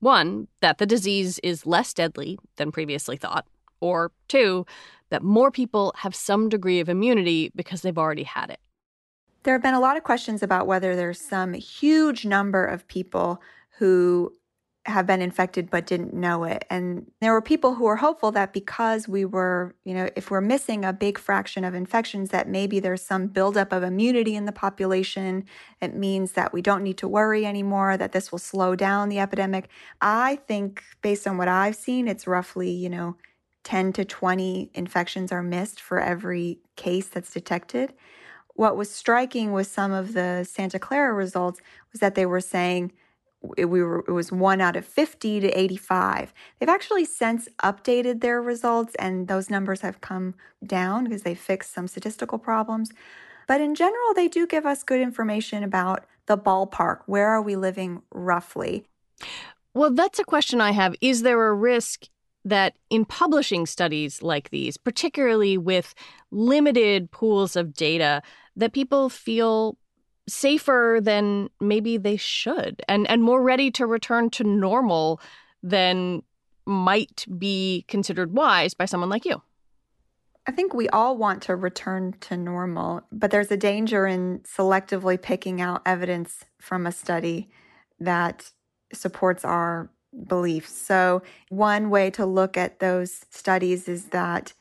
One, 0.00 0.48
that 0.60 0.78
the 0.78 0.86
disease 0.86 1.38
is 1.42 1.66
less 1.66 1.92
deadly 1.92 2.38
than 2.56 2.72
previously 2.72 3.18
thought, 3.18 3.46
or 3.80 4.10
two, 4.28 4.64
that 5.10 5.22
more 5.22 5.50
people 5.50 5.92
have 5.98 6.14
some 6.14 6.48
degree 6.48 6.80
of 6.80 6.88
immunity 6.88 7.52
because 7.54 7.82
they've 7.82 7.98
already 7.98 8.24
had 8.24 8.48
it. 8.50 8.60
There 9.44 9.54
have 9.54 9.62
been 9.62 9.74
a 9.74 9.80
lot 9.80 9.96
of 9.96 10.04
questions 10.04 10.42
about 10.42 10.66
whether 10.66 10.94
there's 10.94 11.20
some 11.20 11.52
huge 11.54 12.24
number 12.24 12.64
of 12.64 12.86
people 12.86 13.42
who 13.78 14.32
have 14.86 15.06
been 15.06 15.22
infected 15.22 15.70
but 15.70 15.86
didn't 15.86 16.12
know 16.12 16.42
it. 16.42 16.64
And 16.68 17.08
there 17.20 17.32
were 17.32 17.42
people 17.42 17.74
who 17.74 17.84
were 17.84 17.96
hopeful 17.96 18.32
that 18.32 18.52
because 18.52 19.06
we 19.06 19.24
were, 19.24 19.76
you 19.84 19.94
know, 19.94 20.08
if 20.16 20.30
we're 20.30 20.40
missing 20.40 20.84
a 20.84 20.92
big 20.92 21.18
fraction 21.18 21.64
of 21.64 21.74
infections, 21.74 22.30
that 22.30 22.48
maybe 22.48 22.80
there's 22.80 23.02
some 23.02 23.28
buildup 23.28 23.72
of 23.72 23.84
immunity 23.84 24.34
in 24.34 24.44
the 24.44 24.52
population. 24.52 25.44
It 25.80 25.94
means 25.94 26.32
that 26.32 26.52
we 26.52 26.62
don't 26.62 26.82
need 26.82 26.98
to 26.98 27.06
worry 27.06 27.46
anymore, 27.46 27.96
that 27.96 28.10
this 28.10 28.32
will 28.32 28.40
slow 28.40 28.74
down 28.74 29.08
the 29.08 29.20
epidemic. 29.20 29.68
I 30.00 30.40
think, 30.48 30.82
based 31.00 31.28
on 31.28 31.38
what 31.38 31.48
I've 31.48 31.76
seen, 31.76 32.08
it's 32.08 32.26
roughly, 32.26 32.70
you 32.70 32.90
know, 32.90 33.16
10 33.62 33.92
to 33.92 34.04
20 34.04 34.72
infections 34.74 35.30
are 35.30 35.44
missed 35.44 35.80
for 35.80 36.00
every 36.00 36.58
case 36.74 37.06
that's 37.06 37.32
detected 37.32 37.92
what 38.54 38.76
was 38.76 38.90
striking 38.90 39.52
with 39.52 39.66
some 39.66 39.92
of 39.92 40.12
the 40.12 40.44
Santa 40.44 40.78
Clara 40.78 41.12
results 41.12 41.60
was 41.92 42.00
that 42.00 42.14
they 42.14 42.26
were 42.26 42.40
saying 42.40 42.92
it, 43.56 43.66
we 43.66 43.82
were, 43.82 44.04
it 44.06 44.12
was 44.12 44.30
one 44.30 44.60
out 44.60 44.76
of 44.76 44.84
50 44.84 45.40
to 45.40 45.48
85. 45.48 46.32
They've 46.58 46.68
actually 46.68 47.04
since 47.04 47.48
updated 47.62 48.20
their 48.20 48.40
results, 48.40 48.94
and 48.98 49.28
those 49.28 49.50
numbers 49.50 49.80
have 49.80 50.00
come 50.00 50.34
down 50.64 51.04
because 51.04 51.22
they 51.22 51.34
fixed 51.34 51.74
some 51.74 51.88
statistical 51.88 52.38
problems. 52.38 52.90
But 53.48 53.60
in 53.60 53.74
general, 53.74 54.14
they 54.14 54.28
do 54.28 54.46
give 54.46 54.64
us 54.64 54.82
good 54.82 55.00
information 55.00 55.62
about 55.62 56.04
the 56.26 56.38
ballpark. 56.38 57.00
Where 57.06 57.28
are 57.28 57.42
we 57.42 57.56
living 57.56 58.02
roughly? 58.12 58.84
Well, 59.74 59.90
that's 59.90 60.18
a 60.18 60.24
question 60.24 60.60
I 60.60 60.70
have. 60.72 60.94
Is 61.00 61.22
there 61.22 61.48
a 61.48 61.54
risk 61.54 62.06
that 62.44 62.74
in 62.90 63.04
publishing 63.04 63.66
studies 63.66 64.22
like 64.22 64.50
these, 64.50 64.76
particularly 64.76 65.56
with 65.56 65.94
limited 66.30 67.10
pools 67.10 67.56
of 67.56 67.72
data, 67.72 68.22
that 68.56 68.72
people 68.72 69.08
feel 69.08 69.76
safer 70.28 71.00
than 71.02 71.48
maybe 71.60 71.96
they 71.96 72.16
should 72.16 72.80
and 72.88 73.10
and 73.10 73.22
more 73.22 73.42
ready 73.42 73.70
to 73.72 73.86
return 73.86 74.30
to 74.30 74.44
normal 74.44 75.20
than 75.62 76.22
might 76.64 77.26
be 77.38 77.84
considered 77.88 78.32
wise 78.32 78.72
by 78.72 78.84
someone 78.84 79.10
like 79.10 79.24
you. 79.24 79.42
I 80.46 80.52
think 80.52 80.74
we 80.74 80.88
all 80.88 81.16
want 81.16 81.42
to 81.42 81.54
return 81.54 82.14
to 82.22 82.36
normal, 82.36 83.02
but 83.12 83.30
there's 83.30 83.50
a 83.50 83.56
danger 83.56 84.06
in 84.06 84.40
selectively 84.40 85.20
picking 85.20 85.60
out 85.60 85.82
evidence 85.86 86.44
from 86.60 86.86
a 86.86 86.92
study 86.92 87.48
that 88.00 88.50
supports 88.92 89.44
our 89.44 89.90
beliefs. 90.26 90.72
So, 90.72 91.22
one 91.48 91.90
way 91.90 92.10
to 92.10 92.26
look 92.26 92.56
at 92.56 92.80
those 92.80 93.24
studies 93.30 93.88
is 93.88 94.06
that 94.06 94.52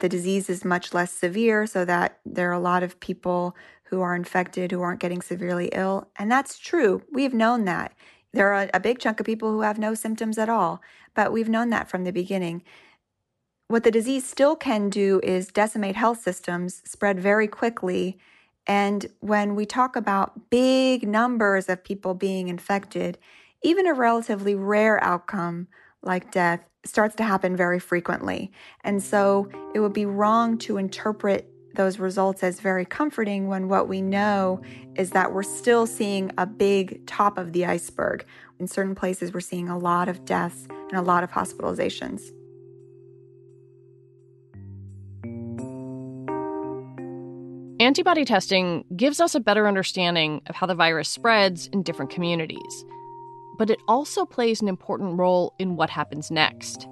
the 0.00 0.08
disease 0.08 0.50
is 0.50 0.64
much 0.64 0.92
less 0.92 1.12
severe, 1.12 1.66
so 1.66 1.84
that 1.84 2.18
there 2.24 2.50
are 2.50 2.54
a 2.54 2.58
lot 2.58 2.82
of 2.82 3.00
people 3.00 3.56
who 3.84 4.00
are 4.00 4.16
infected 4.16 4.70
who 4.72 4.82
aren't 4.82 5.00
getting 5.00 5.22
severely 5.22 5.68
ill. 5.72 6.08
And 6.16 6.30
that's 6.30 6.58
true. 6.58 7.02
We've 7.12 7.34
known 7.34 7.64
that. 7.66 7.92
There 8.32 8.52
are 8.52 8.68
a 8.74 8.80
big 8.80 8.98
chunk 8.98 9.20
of 9.20 9.26
people 9.26 9.52
who 9.52 9.60
have 9.60 9.78
no 9.78 9.94
symptoms 9.94 10.38
at 10.38 10.48
all, 10.48 10.82
but 11.14 11.32
we've 11.32 11.48
known 11.48 11.70
that 11.70 11.88
from 11.88 12.02
the 12.02 12.12
beginning. 12.12 12.64
What 13.68 13.84
the 13.84 13.92
disease 13.92 14.28
still 14.28 14.56
can 14.56 14.90
do 14.90 15.20
is 15.22 15.46
decimate 15.48 15.96
health 15.96 16.20
systems, 16.20 16.82
spread 16.84 17.20
very 17.20 17.46
quickly. 17.46 18.18
And 18.66 19.06
when 19.20 19.54
we 19.54 19.66
talk 19.66 19.94
about 19.94 20.50
big 20.50 21.06
numbers 21.06 21.68
of 21.68 21.84
people 21.84 22.14
being 22.14 22.48
infected, 22.48 23.18
even 23.62 23.86
a 23.86 23.94
relatively 23.94 24.54
rare 24.54 25.02
outcome 25.02 25.68
like 26.02 26.32
death 26.32 26.60
starts 26.84 27.14
to 27.16 27.24
happen 27.24 27.56
very 27.56 27.78
frequently. 27.78 28.52
And 28.82 29.02
so 29.02 29.48
it 29.74 29.80
would 29.80 29.92
be 29.92 30.06
wrong 30.06 30.58
to 30.58 30.76
interpret 30.76 31.50
those 31.74 31.98
results 31.98 32.42
as 32.42 32.60
very 32.60 32.84
comforting 32.84 33.48
when 33.48 33.68
what 33.68 33.88
we 33.88 34.00
know 34.00 34.60
is 34.94 35.10
that 35.10 35.32
we're 35.32 35.42
still 35.42 35.86
seeing 35.86 36.30
a 36.38 36.46
big 36.46 37.04
top 37.06 37.36
of 37.36 37.52
the 37.52 37.66
iceberg. 37.66 38.24
In 38.60 38.68
certain 38.68 38.94
places, 38.94 39.32
we're 39.32 39.40
seeing 39.40 39.68
a 39.68 39.78
lot 39.78 40.08
of 40.08 40.24
deaths 40.24 40.68
and 40.70 40.98
a 40.98 41.02
lot 41.02 41.24
of 41.24 41.30
hospitalizations. 41.30 42.22
Antibody 47.80 48.24
testing 48.24 48.84
gives 48.96 49.20
us 49.20 49.34
a 49.34 49.40
better 49.40 49.66
understanding 49.66 50.42
of 50.46 50.54
how 50.54 50.66
the 50.66 50.76
virus 50.76 51.08
spreads 51.08 51.66
in 51.66 51.82
different 51.82 52.10
communities 52.10 52.84
but 53.58 53.70
it 53.70 53.80
also 53.88 54.24
plays 54.24 54.60
an 54.60 54.68
important 54.68 55.18
role 55.18 55.54
in 55.58 55.76
what 55.76 55.90
happens 55.90 56.30
next. 56.30 56.88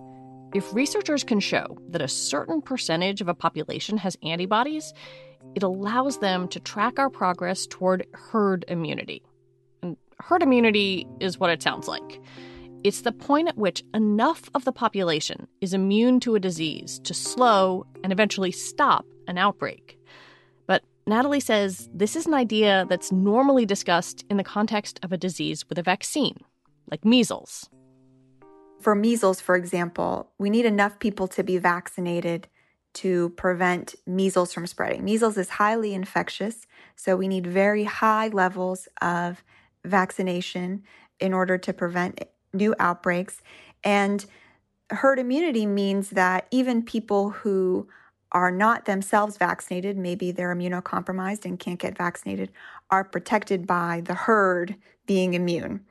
If 0.54 0.74
researchers 0.74 1.24
can 1.24 1.40
show 1.40 1.78
that 1.88 2.02
a 2.02 2.08
certain 2.08 2.60
percentage 2.60 3.20
of 3.20 3.28
a 3.28 3.34
population 3.34 3.96
has 3.96 4.18
antibodies, 4.22 4.92
it 5.54 5.62
allows 5.62 6.18
them 6.18 6.46
to 6.48 6.60
track 6.60 6.98
our 6.98 7.10
progress 7.10 7.66
toward 7.66 8.06
herd 8.12 8.64
immunity. 8.68 9.22
And 9.82 9.96
herd 10.18 10.42
immunity 10.42 11.06
is 11.20 11.38
what 11.38 11.50
it 11.50 11.62
sounds 11.62 11.88
like. 11.88 12.20
It's 12.84 13.02
the 13.02 13.12
point 13.12 13.48
at 13.48 13.56
which 13.56 13.82
enough 13.94 14.50
of 14.54 14.64
the 14.64 14.72
population 14.72 15.46
is 15.60 15.72
immune 15.72 16.20
to 16.20 16.34
a 16.34 16.40
disease 16.40 16.98
to 17.04 17.14
slow 17.14 17.86
and 18.02 18.12
eventually 18.12 18.50
stop 18.50 19.06
an 19.28 19.38
outbreak. 19.38 19.98
But 20.66 20.82
Natalie 21.06 21.40
says 21.40 21.88
this 21.94 22.16
is 22.16 22.26
an 22.26 22.34
idea 22.34 22.84
that's 22.88 23.12
normally 23.12 23.66
discussed 23.66 24.24
in 24.28 24.36
the 24.36 24.44
context 24.44 24.98
of 25.02 25.12
a 25.12 25.16
disease 25.16 25.68
with 25.68 25.78
a 25.78 25.82
vaccine, 25.82 26.38
like 26.92 27.06
measles. 27.06 27.70
For 28.82 28.94
measles, 28.94 29.40
for 29.40 29.56
example, 29.56 30.30
we 30.38 30.50
need 30.50 30.66
enough 30.66 30.98
people 30.98 31.26
to 31.28 31.42
be 31.42 31.56
vaccinated 31.56 32.48
to 32.94 33.30
prevent 33.30 33.94
measles 34.06 34.52
from 34.52 34.66
spreading. 34.66 35.02
Measles 35.02 35.38
is 35.38 35.48
highly 35.48 35.94
infectious, 35.94 36.66
so 36.94 37.16
we 37.16 37.28
need 37.28 37.46
very 37.46 37.84
high 37.84 38.28
levels 38.28 38.88
of 39.00 39.42
vaccination 39.86 40.82
in 41.18 41.32
order 41.32 41.56
to 41.56 41.72
prevent 41.72 42.22
new 42.52 42.74
outbreaks. 42.78 43.40
And 43.82 44.26
herd 44.90 45.18
immunity 45.18 45.64
means 45.64 46.10
that 46.10 46.46
even 46.50 46.82
people 46.82 47.30
who 47.30 47.88
are 48.32 48.50
not 48.50 48.84
themselves 48.84 49.38
vaccinated, 49.38 49.96
maybe 49.96 50.30
they're 50.30 50.54
immunocompromised 50.54 51.46
and 51.46 51.58
can't 51.58 51.80
get 51.80 51.96
vaccinated, 51.96 52.52
are 52.90 53.04
protected 53.04 53.66
by 53.66 54.02
the 54.04 54.14
herd 54.14 54.76
being 55.06 55.32
immune. 55.32 55.86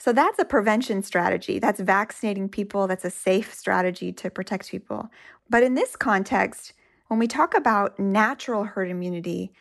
So 0.00 0.14
that's 0.14 0.38
a 0.38 0.46
prevention 0.46 1.02
strategy. 1.02 1.58
That's 1.58 1.78
vaccinating 1.78 2.48
people. 2.48 2.86
That's 2.86 3.04
a 3.04 3.10
safe 3.10 3.52
strategy 3.52 4.12
to 4.14 4.30
protect 4.30 4.70
people. 4.70 5.10
But 5.50 5.62
in 5.62 5.74
this 5.74 5.94
context, 5.94 6.72
when 7.08 7.20
we 7.20 7.26
talk 7.26 7.54
about 7.54 7.98
natural 7.98 8.64
herd 8.64 8.88
immunity, 8.88 9.52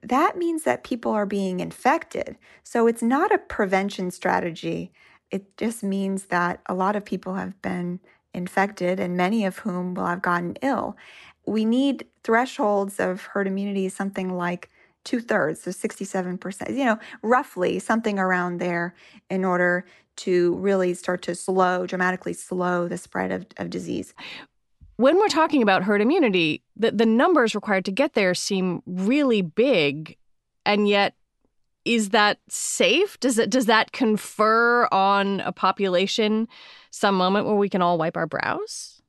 that 0.00 0.36
means 0.36 0.62
that 0.62 0.84
people 0.84 1.10
are 1.10 1.26
being 1.26 1.58
infected. 1.58 2.38
So 2.62 2.86
it's 2.86 3.02
not 3.02 3.34
a 3.34 3.38
prevention 3.38 4.12
strategy. 4.12 4.92
It 5.32 5.56
just 5.56 5.82
means 5.82 6.26
that 6.26 6.60
a 6.66 6.74
lot 6.74 6.94
of 6.94 7.04
people 7.04 7.34
have 7.34 7.60
been 7.60 7.98
infected 8.32 9.00
and 9.00 9.16
many 9.16 9.44
of 9.44 9.58
whom 9.58 9.94
will 9.94 10.06
have 10.06 10.22
gotten 10.22 10.56
ill. 10.62 10.96
We 11.44 11.64
need 11.64 12.06
thresholds 12.22 13.00
of 13.00 13.22
herd 13.22 13.48
immunity, 13.48 13.88
something 13.88 14.36
like 14.36 14.70
two 15.04 15.20
thirds, 15.20 15.62
so 15.62 15.70
67%, 15.70 16.76
you 16.76 16.84
know, 16.84 16.98
roughly 17.22 17.78
something 17.78 18.18
around 18.18 18.58
there 18.58 18.94
in 19.30 19.44
order 19.44 19.84
to 20.16 20.54
really 20.56 20.94
start 20.94 21.22
to 21.22 21.34
slow, 21.34 21.86
dramatically 21.86 22.32
slow 22.32 22.88
the 22.88 22.98
spread 22.98 23.32
of, 23.32 23.46
of 23.56 23.70
disease. 23.70 24.14
When 24.96 25.16
we're 25.16 25.28
talking 25.28 25.62
about 25.62 25.84
herd 25.84 26.00
immunity, 26.00 26.62
the, 26.76 26.92
the 26.92 27.06
numbers 27.06 27.54
required 27.54 27.84
to 27.86 27.92
get 27.92 28.14
there 28.14 28.34
seem 28.34 28.82
really 28.86 29.42
big. 29.42 30.16
And 30.64 30.86
yet, 30.86 31.14
is 31.84 32.10
that 32.10 32.38
safe? 32.48 33.18
Does 33.18 33.38
it 33.38 33.50
does 33.50 33.66
that 33.66 33.90
confer 33.90 34.86
on 34.92 35.40
a 35.40 35.50
population 35.50 36.46
some 36.90 37.16
moment 37.16 37.46
where 37.46 37.56
we 37.56 37.68
can 37.68 37.82
all 37.82 37.98
wipe 37.98 38.16
our 38.16 38.26
brows? 38.26 39.02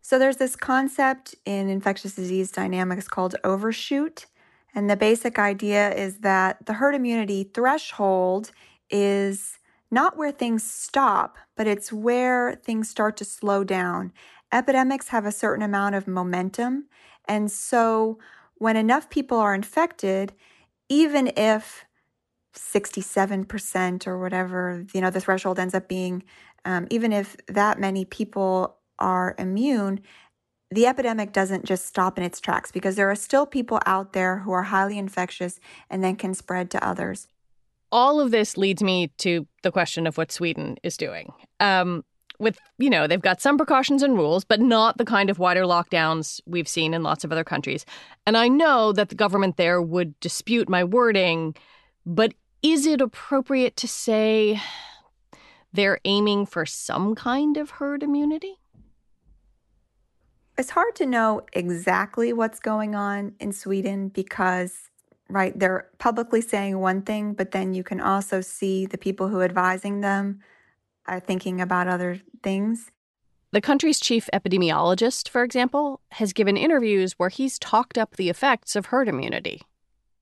So 0.00 0.18
there's 0.18 0.38
this 0.38 0.56
concept 0.56 1.36
in 1.44 1.68
infectious 1.68 2.16
disease 2.16 2.50
dynamics 2.50 3.06
called 3.06 3.36
overshoot. 3.44 4.26
And 4.74 4.88
the 4.88 4.96
basic 4.96 5.38
idea 5.38 5.92
is 5.94 6.18
that 6.18 6.66
the 6.66 6.74
herd 6.74 6.94
immunity 6.94 7.44
threshold 7.44 8.52
is 8.90 9.58
not 9.90 10.16
where 10.16 10.32
things 10.32 10.62
stop, 10.62 11.36
but 11.56 11.66
it's 11.66 11.92
where 11.92 12.54
things 12.54 12.88
start 12.88 13.16
to 13.18 13.24
slow 13.24 13.62
down. 13.62 14.12
Epidemics 14.50 15.08
have 15.08 15.26
a 15.26 15.32
certain 15.32 15.62
amount 15.62 15.94
of 15.94 16.08
momentum. 16.08 16.86
And 17.28 17.50
so 17.50 18.18
when 18.54 18.76
enough 18.76 19.10
people 19.10 19.38
are 19.38 19.54
infected, 19.54 20.32
even 20.88 21.32
if 21.36 21.84
67% 22.54 24.06
or 24.06 24.18
whatever, 24.18 24.84
you 24.92 25.00
know, 25.00 25.10
the 25.10 25.20
threshold 25.20 25.58
ends 25.58 25.74
up 25.74 25.88
being, 25.88 26.22
um, 26.64 26.86
even 26.90 27.12
if 27.12 27.36
that 27.48 27.78
many 27.78 28.04
people 28.04 28.76
are 28.98 29.34
immune, 29.38 30.00
the 30.74 30.86
epidemic 30.86 31.32
doesn't 31.32 31.64
just 31.64 31.86
stop 31.86 32.18
in 32.18 32.24
its 32.24 32.40
tracks 32.40 32.72
because 32.72 32.96
there 32.96 33.10
are 33.10 33.16
still 33.16 33.46
people 33.46 33.80
out 33.86 34.12
there 34.12 34.38
who 34.38 34.52
are 34.52 34.64
highly 34.64 34.98
infectious 34.98 35.60
and 35.90 36.02
then 36.02 36.16
can 36.16 36.34
spread 36.34 36.70
to 36.70 36.86
others. 36.86 37.28
All 37.90 38.20
of 38.20 38.30
this 38.30 38.56
leads 38.56 38.82
me 38.82 39.08
to 39.18 39.46
the 39.62 39.70
question 39.70 40.06
of 40.06 40.16
what 40.16 40.32
Sweden 40.32 40.76
is 40.82 40.96
doing. 40.96 41.32
Um, 41.60 42.04
with, 42.38 42.58
you 42.78 42.88
know, 42.88 43.06
they've 43.06 43.20
got 43.20 43.40
some 43.40 43.56
precautions 43.56 44.02
and 44.02 44.16
rules, 44.16 44.44
but 44.44 44.60
not 44.60 44.98
the 44.98 45.04
kind 45.04 45.30
of 45.30 45.38
wider 45.38 45.62
lockdowns 45.62 46.40
we've 46.46 46.66
seen 46.66 46.94
in 46.94 47.02
lots 47.02 47.22
of 47.22 47.30
other 47.30 47.44
countries. 47.44 47.84
And 48.26 48.36
I 48.36 48.48
know 48.48 48.92
that 48.92 49.10
the 49.10 49.14
government 49.14 49.58
there 49.58 49.80
would 49.80 50.18
dispute 50.20 50.68
my 50.68 50.82
wording, 50.82 51.54
but 52.06 52.34
is 52.62 52.86
it 52.86 53.00
appropriate 53.00 53.76
to 53.76 53.88
say 53.88 54.60
they're 55.72 56.00
aiming 56.04 56.46
for 56.46 56.64
some 56.64 57.14
kind 57.14 57.56
of 57.56 57.70
herd 57.70 58.02
immunity? 58.02 58.58
It's 60.58 60.70
hard 60.70 60.94
to 60.96 61.06
know 61.06 61.42
exactly 61.52 62.32
what's 62.32 62.60
going 62.60 62.94
on 62.94 63.34
in 63.40 63.52
Sweden 63.52 64.08
because, 64.08 64.90
right, 65.28 65.58
they're 65.58 65.88
publicly 65.98 66.42
saying 66.42 66.78
one 66.78 67.02
thing, 67.02 67.32
but 67.32 67.52
then 67.52 67.72
you 67.72 67.82
can 67.82 68.00
also 68.00 68.40
see 68.40 68.84
the 68.84 68.98
people 68.98 69.28
who 69.28 69.40
are 69.40 69.44
advising 69.44 70.02
them 70.02 70.40
are 71.06 71.20
thinking 71.20 71.60
about 71.60 71.88
other 71.88 72.20
things. 72.42 72.90
The 73.50 73.60
country's 73.60 74.00
chief 74.00 74.28
epidemiologist, 74.32 75.28
for 75.28 75.42
example, 75.42 76.00
has 76.12 76.32
given 76.32 76.56
interviews 76.56 77.14
where 77.18 77.28
he's 77.28 77.58
talked 77.58 77.98
up 77.98 78.16
the 78.16 78.30
effects 78.30 78.76
of 78.76 78.86
herd 78.86 79.08
immunity. 79.08 79.62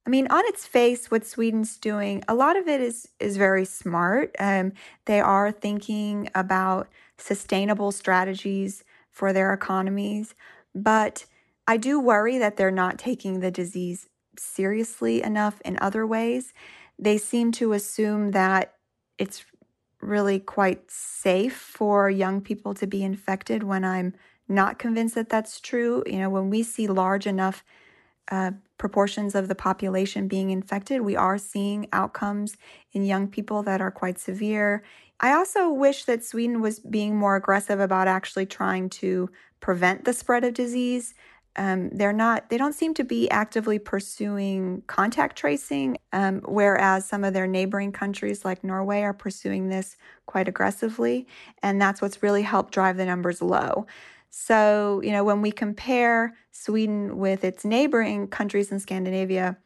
I 0.07 0.11
mean, 0.11 0.27
on 0.31 0.43
its 0.47 0.66
face, 0.66 1.11
what 1.11 1.27
Sweden's 1.27 1.77
doing, 1.77 2.25
a 2.27 2.35
lot 2.35 2.57
of 2.57 2.66
it 2.66 2.81
is 2.81 3.09
is 3.21 3.37
very 3.37 3.64
smart. 3.64 4.35
Um, 4.38 4.73
they 5.05 5.21
are 5.21 5.53
thinking 5.53 6.31
about 6.35 6.88
sustainable 7.19 7.93
strategies 7.93 8.83
for 9.11 9.33
their 9.33 9.53
economies. 9.53 10.35
But 10.75 11.27
I 11.66 11.77
do 11.77 12.01
worry 12.01 12.38
that 12.38 12.57
they're 12.57 12.70
not 12.70 12.99
taking 12.99 13.40
the 13.40 13.51
disease 13.51 14.09
seriously 14.38 15.23
enough 15.23 15.61
in 15.64 15.79
other 15.81 16.07
ways. 16.07 16.53
They 16.99 17.18
seem 17.18 17.53
to 17.53 17.73
assume 17.73 18.33
that 18.33 18.75
it's 19.18 19.44
really 20.01 20.38
quite 20.38 20.90
safe 20.90 21.57
for 21.57 22.09
young 22.09 22.40
people 22.40 22.75
to 22.75 22.87
be 22.87 23.05
infected 23.05 23.62
when 23.62 23.85
I'm 23.85 24.14
not 24.49 24.79
convinced 24.79 25.14
that 25.14 25.29
that's 25.29 25.61
true. 25.61 26.03
You 26.07 26.18
know, 26.18 26.31
when 26.31 26.51
we 26.51 26.62
see 26.62 26.87
large 26.87 27.27
enough 27.27 27.62
uh, 28.31 28.53
proportions 28.79 29.35
of 29.35 29.49
the 29.49 29.55
population 29.55 30.29
being 30.29 30.51
infected, 30.51 31.03
we 31.03 31.16
are 31.16 31.38
seeing 31.38 31.87
outcomes 31.92 32.57
in 32.92 33.05
young 33.05 33.29
people 33.29 33.62
that 33.64 33.81
are 33.81 33.90
quite 33.90 34.18
severe. 34.18 34.83
I 35.20 35.35
also 35.35 35.70
wish 35.70 36.04
that 36.04 36.24
Sweden 36.24 36.61
was 36.61 36.80
being 36.80 37.16
more 37.16 37.37
aggressive 37.37 37.78
about 37.78 38.09
actually 38.09 38.46
trying 38.46 38.88
to 38.90 39.28
prevent 39.61 40.04
the 40.04 40.14
spread 40.14 40.44
of 40.44 40.54
disease. 40.54 41.14
Um, 41.56 41.90
they're 41.90 42.12
not, 42.12 42.48
they 42.48 42.56
don't 42.56 42.74
seem 42.74 42.94
to 42.94 43.04
be 43.04 43.28
actively 43.30 43.78
pursuing 43.78 44.83
contact 44.87 45.37
tracing, 45.37 45.98
um, 46.12 46.40
whereas 46.46 47.04
some 47.04 47.24
of 47.24 47.35
their 47.35 47.46
neighboring 47.46 47.92
countries 47.92 48.44
like 48.44 48.64
Norway 48.64 49.02
are 49.02 49.12
pursuing 49.12 49.68
this 49.68 49.96
quite 50.26 50.48
aggressively. 50.48 51.26
And 51.62 51.83
that's 51.83 52.00
what's 52.00 52.22
really 52.22 52.42
helped 52.42 52.72
drive 52.72 52.96
the 52.96 53.04
numbers 53.04 53.42
low. 53.42 53.87
So, 54.30 55.02
you 55.04 55.11
know, 55.11 55.24
when 55.24 55.42
we 55.42 55.50
compare 55.50 56.35
Sweden 56.52 57.18
with 57.18 57.44
its 57.44 57.64
neighboring 57.64 58.28
countries 58.28 58.70
in 58.70 58.78
Scandinavia, 58.80 59.59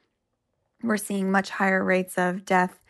we're 0.82 0.96
seeing 0.96 1.30
much 1.30 1.50
higher 1.50 1.84
rates 1.84 2.18
of 2.18 2.44
death 2.44 2.80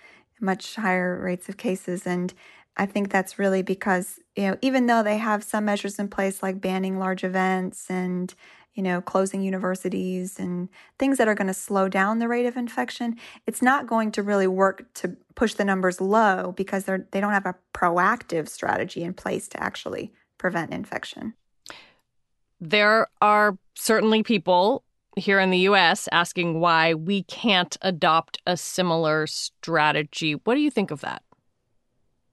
much 0.45 0.77
higher 0.77 1.19
rates 1.21 1.49
of 1.49 1.57
cases. 1.57 2.07
And 2.07 2.33
I 2.77 2.87
think 2.87 3.11
that's 3.11 3.39
really 3.39 3.63
because, 3.63 4.21
you 4.37 4.45
know, 4.45 4.59
even 4.63 4.87
though 4.87 5.03
they 5.03 5.19
have 5.19 5.45
some 5.45 5.65
measures 5.65 5.99
in 5.99 6.09
place 6.09 6.43
like 6.43 6.61
banning 6.61 6.99
large 6.99 7.25
events 7.25 7.91
and, 7.91 8.35
you 8.75 8.83
know, 8.83 9.01
closing 9.01 9.43
universities 9.43 10.39
and 10.39 10.69
things 10.99 11.19
that 11.19 11.29
are 11.29 11.35
going 11.35 11.47
to 11.47 11.55
slow 11.55 11.89
down 11.89 12.19
the 12.19 12.29
rate 12.29 12.47
of 12.47 12.57
infection, 12.57 13.17
it's 13.47 13.63
not 13.63 13.87
going 13.87 14.11
to 14.13 14.23
really 14.23 14.49
work 14.49 14.93
to 14.95 15.17
push 15.37 15.55
the 15.55 15.65
numbers 15.65 16.01
low 16.01 16.53
because 16.57 16.85
they're 16.85 17.07
they 17.13 17.21
don't 17.21 17.33
have 17.33 17.47
a 17.47 17.55
proactive 17.73 18.49
strategy 18.49 19.03
in 19.03 19.15
place 19.15 19.47
to 19.49 19.63
actually 19.63 20.13
prevent 20.39 20.73
infection. 20.73 21.35
There 22.61 23.09
are 23.21 23.57
certainly 23.75 24.23
people 24.23 24.83
here 25.17 25.41
in 25.41 25.51
the 25.51 25.59
US 25.59 26.09
asking 26.13 26.61
why 26.61 26.95
we 26.95 27.23
can't 27.25 27.77
adopt 27.83 28.39
a 28.47 28.57
similar 28.57 29.27
strategy. 29.27 30.35
What 30.35 30.55
do 30.55 30.61
you 30.61 30.71
think 30.71 30.91
of 30.91 31.01
that? 31.01 31.23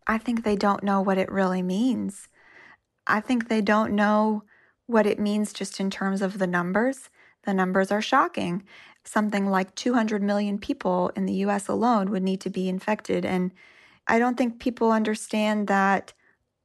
I 0.08 0.18
think 0.18 0.44
they 0.44 0.56
don't 0.56 0.84
know 0.84 1.02
what 1.02 1.18
it 1.18 1.32
really 1.32 1.62
means. 1.62 2.28
I 3.08 3.20
think 3.20 3.48
they 3.48 3.62
don't 3.62 3.94
know 3.94 4.44
what 4.88 5.06
it 5.06 5.20
means 5.20 5.54
just 5.54 5.80
in 5.80 5.90
terms 5.90 6.22
of 6.22 6.38
the 6.38 6.48
numbers. 6.48 7.10
The 7.44 7.54
numbers 7.54 7.92
are 7.92 8.02
shocking. 8.02 8.64
Something 9.04 9.48
like 9.48 9.74
200 9.76 10.22
million 10.22 10.58
people 10.60 11.12
in 11.16 11.26
the 11.26 11.34
US 11.46 11.68
alone 11.68 12.12
would 12.12 12.24
need 12.24 12.42
to 12.42 12.50
be 12.50 12.68
infected. 12.68 13.26
And 13.26 13.52
I 14.08 14.20
don't 14.20 14.38
think 14.38 14.60
people 14.60 14.92
understand 14.92 15.68
that 15.68 16.14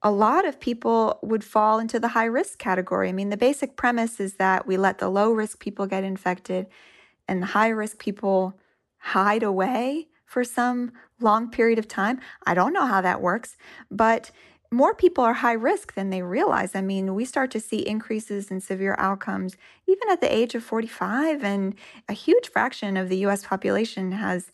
a 0.06 0.10
lot 0.12 0.46
of 0.46 0.60
people 0.60 1.18
would 1.20 1.42
fall 1.42 1.80
into 1.80 1.98
the 1.98 2.06
high 2.06 2.26
risk 2.26 2.60
category. 2.60 3.08
I 3.08 3.12
mean, 3.12 3.30
the 3.30 3.36
basic 3.36 3.74
premise 3.74 4.20
is 4.20 4.34
that 4.34 4.64
we 4.64 4.76
let 4.76 4.98
the 4.98 5.08
low 5.08 5.32
risk 5.32 5.58
people 5.58 5.84
get 5.86 6.04
infected 6.04 6.68
and 7.26 7.42
the 7.42 7.46
high 7.46 7.70
risk 7.70 7.98
people 7.98 8.56
hide 8.98 9.42
away 9.42 10.06
for 10.24 10.44
some 10.44 10.92
long 11.20 11.50
period 11.50 11.80
of 11.80 11.88
time. 11.88 12.20
I 12.46 12.54
don't 12.54 12.72
know 12.72 12.86
how 12.86 13.00
that 13.00 13.20
works, 13.20 13.56
but 13.90 14.30
more 14.70 14.94
people 14.94 15.24
are 15.24 15.34
high 15.34 15.54
risk 15.54 15.94
than 15.94 16.10
they 16.10 16.22
realize. 16.22 16.76
I 16.76 16.82
mean, 16.82 17.16
we 17.16 17.24
start 17.24 17.50
to 17.50 17.60
see 17.60 17.78
increases 17.78 18.48
in 18.48 18.60
severe 18.60 18.94
outcomes 19.00 19.56
even 19.88 20.08
at 20.08 20.20
the 20.20 20.32
age 20.32 20.54
of 20.54 20.62
45, 20.62 21.42
and 21.42 21.74
a 22.08 22.12
huge 22.12 22.48
fraction 22.48 22.96
of 22.96 23.08
the 23.08 23.26
US 23.26 23.44
population 23.44 24.12
has 24.12 24.52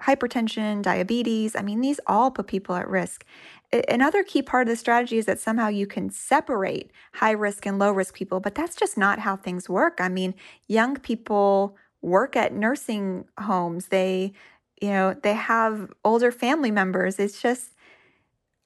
hypertension, 0.00 0.82
diabetes. 0.82 1.56
I 1.56 1.62
mean, 1.62 1.80
these 1.80 2.00
all 2.06 2.30
put 2.30 2.46
people 2.46 2.74
at 2.74 2.88
risk. 2.88 3.24
Another 3.70 4.22
key 4.22 4.40
part 4.40 4.66
of 4.66 4.72
the 4.72 4.76
strategy 4.76 5.18
is 5.18 5.26
that 5.26 5.38
somehow 5.38 5.68
you 5.68 5.86
can 5.86 6.08
separate 6.10 6.90
high 7.14 7.32
risk 7.32 7.66
and 7.66 7.78
low 7.78 7.92
risk 7.92 8.14
people, 8.14 8.40
but 8.40 8.54
that's 8.54 8.74
just 8.74 8.96
not 8.96 9.18
how 9.18 9.36
things 9.36 9.68
work. 9.68 9.98
I 10.00 10.08
mean, 10.08 10.34
young 10.68 10.96
people 10.96 11.76
work 12.00 12.34
at 12.34 12.54
nursing 12.54 13.26
homes. 13.38 13.88
They, 13.88 14.32
you 14.80 14.88
know, 14.88 15.14
they 15.22 15.34
have 15.34 15.92
older 16.02 16.32
family 16.32 16.70
members. 16.70 17.18
It's 17.18 17.42
just 17.42 17.74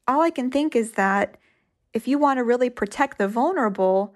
all 0.07 0.21
I 0.21 0.31
can 0.31 0.51
think 0.51 0.77
is 0.77 0.93
that 0.93 1.37
if 1.93 2.07
you 2.07 2.19
want 2.19 2.38
to 2.38 2.45
really 2.45 2.71
protect 2.71 3.19
the 3.19 3.27
vulnerable, 3.27 4.15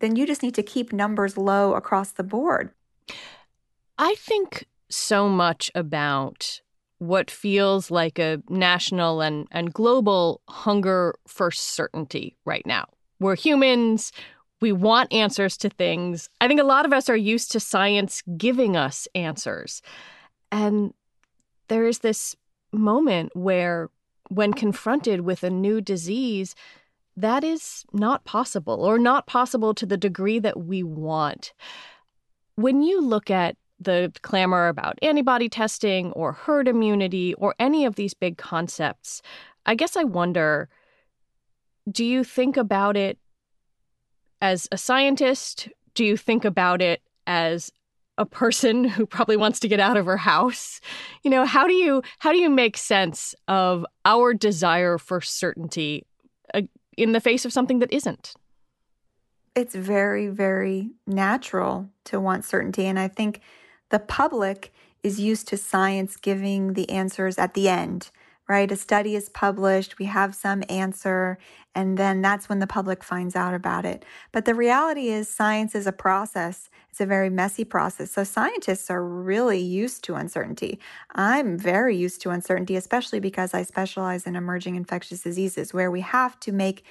then 0.00 0.16
you 0.16 0.26
just 0.26 0.42
need 0.42 0.54
to 0.54 0.62
keep 0.62 0.92
numbers 0.92 1.38
low 1.38 1.74
across 1.74 2.10
the 2.10 2.22
board. 2.22 2.70
I 3.98 4.14
think 4.16 4.66
so 4.90 5.28
much 5.28 5.70
about 5.74 6.60
what 6.98 7.30
feels 7.30 7.90
like 7.90 8.18
a 8.18 8.42
national 8.48 9.20
and, 9.20 9.46
and 9.50 9.72
global 9.72 10.40
hunger 10.48 11.14
for 11.26 11.50
certainty 11.50 12.36
right 12.44 12.64
now. 12.66 12.86
We're 13.20 13.36
humans. 13.36 14.12
We 14.60 14.72
want 14.72 15.12
answers 15.12 15.56
to 15.58 15.68
things. 15.68 16.30
I 16.40 16.48
think 16.48 16.60
a 16.60 16.64
lot 16.64 16.86
of 16.86 16.92
us 16.92 17.08
are 17.08 17.16
used 17.16 17.52
to 17.52 17.60
science 17.60 18.22
giving 18.36 18.76
us 18.76 19.06
answers. 19.14 19.82
And 20.50 20.94
there 21.68 21.84
is 21.84 21.98
this 21.98 22.34
moment 22.72 23.36
where 23.36 23.90
when 24.28 24.52
confronted 24.52 25.20
with 25.20 25.42
a 25.42 25.50
new 25.50 25.80
disease, 25.80 26.54
that 27.16 27.44
is 27.44 27.84
not 27.92 28.24
possible 28.24 28.84
or 28.84 28.98
not 28.98 29.26
possible 29.26 29.74
to 29.74 29.86
the 29.86 29.96
degree 29.96 30.38
that 30.38 30.60
we 30.60 30.82
want. 30.82 31.52
When 32.56 32.82
you 32.82 33.00
look 33.00 33.30
at 33.30 33.56
the 33.78 34.12
clamor 34.22 34.68
about 34.68 34.98
antibody 35.02 35.48
testing 35.48 36.12
or 36.12 36.32
herd 36.32 36.68
immunity 36.68 37.34
or 37.34 37.54
any 37.58 37.84
of 37.84 37.96
these 37.96 38.14
big 38.14 38.38
concepts, 38.38 39.22
I 39.66 39.74
guess 39.74 39.96
I 39.96 40.04
wonder 40.04 40.68
do 41.90 42.04
you 42.04 42.24
think 42.24 42.56
about 42.56 42.96
it 42.96 43.18
as 44.40 44.68
a 44.72 44.78
scientist? 44.78 45.68
Do 45.94 46.04
you 46.04 46.16
think 46.16 46.44
about 46.44 46.82
it 46.82 47.00
as 47.26 47.70
a 48.18 48.26
person 48.26 48.84
who 48.88 49.06
probably 49.06 49.36
wants 49.36 49.60
to 49.60 49.68
get 49.68 49.80
out 49.80 49.96
of 49.96 50.06
her 50.06 50.16
house 50.16 50.80
you 51.22 51.30
know 51.30 51.44
how 51.44 51.66
do 51.66 51.74
you 51.74 52.02
how 52.18 52.32
do 52.32 52.38
you 52.38 52.48
make 52.48 52.76
sense 52.76 53.34
of 53.48 53.84
our 54.04 54.32
desire 54.32 54.98
for 54.98 55.20
certainty 55.20 56.04
uh, 56.54 56.62
in 56.96 57.12
the 57.12 57.20
face 57.20 57.44
of 57.44 57.52
something 57.52 57.78
that 57.80 57.92
isn't 57.92 58.34
it's 59.54 59.74
very 59.74 60.28
very 60.28 60.90
natural 61.06 61.88
to 62.04 62.18
want 62.18 62.44
certainty 62.44 62.86
and 62.86 62.98
i 62.98 63.08
think 63.08 63.40
the 63.90 63.98
public 63.98 64.72
is 65.02 65.20
used 65.20 65.48
to 65.48 65.56
science 65.56 66.16
giving 66.16 66.72
the 66.72 66.88
answers 66.90 67.38
at 67.38 67.54
the 67.54 67.68
end 67.68 68.10
right? 68.48 68.70
A 68.70 68.76
study 68.76 69.16
is 69.16 69.28
published, 69.28 69.98
we 69.98 70.04
have 70.04 70.34
some 70.34 70.62
answer, 70.68 71.38
and 71.74 71.98
then 71.98 72.22
that's 72.22 72.48
when 72.48 72.60
the 72.60 72.66
public 72.66 73.02
finds 73.02 73.34
out 73.34 73.54
about 73.54 73.84
it. 73.84 74.04
But 74.32 74.44
the 74.44 74.54
reality 74.54 75.08
is, 75.08 75.28
science 75.28 75.74
is 75.74 75.86
a 75.86 75.92
process. 75.92 76.70
It's 76.90 77.00
a 77.00 77.06
very 77.06 77.28
messy 77.28 77.64
process. 77.64 78.12
So, 78.12 78.24
scientists 78.24 78.88
are 78.90 79.04
really 79.04 79.58
used 79.58 80.04
to 80.04 80.14
uncertainty. 80.14 80.78
I'm 81.14 81.58
very 81.58 81.96
used 81.96 82.22
to 82.22 82.30
uncertainty, 82.30 82.76
especially 82.76 83.20
because 83.20 83.52
I 83.52 83.62
specialize 83.62 84.26
in 84.26 84.36
emerging 84.36 84.76
infectious 84.76 85.22
diseases 85.22 85.74
where 85.74 85.90
we 85.90 86.00
have 86.00 86.38
to 86.40 86.52
make 86.52 86.84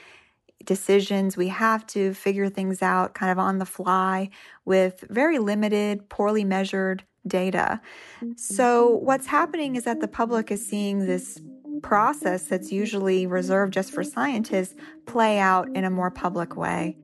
decisions. 0.64 1.38
We 1.38 1.50
have 1.50 1.86
to 1.88 2.14
figure 2.14 2.50
things 2.50 2.82
out 2.82 3.14
kind 3.14 3.32
of 3.32 3.40
on 3.40 3.60
the 3.60 3.66
fly 3.66 4.30
with 4.64 5.04
very 5.10 5.40
limited, 5.40 6.10
poorly 6.10 6.44
measured 6.44 7.04
data. 7.28 7.82
Mm-hmm. 8.18 8.34
So, 8.36 8.88
what's 8.88 9.28
happening 9.28 9.76
is 9.76 9.84
that 9.84 10.00
the 10.00 10.08
public 10.08 10.52
is 10.52 10.66
seeing 10.66 11.06
this 11.06 11.42
process 11.82 12.46
that's 12.46 12.72
usually 12.72 13.28
reserved 13.28 13.74
just 13.74 13.92
for 13.92 14.04
scientists 14.04 14.76
play 15.06 15.38
out 15.38 15.68
in 15.76 15.84
a 15.84 15.90
more 15.90 16.10
public 16.10 16.56
way. 16.56 16.98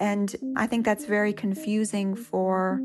And 0.00 0.34
I 0.56 0.66
think 0.66 0.84
that's 0.84 1.04
very 1.04 1.32
confusing 1.32 2.16
for 2.16 2.82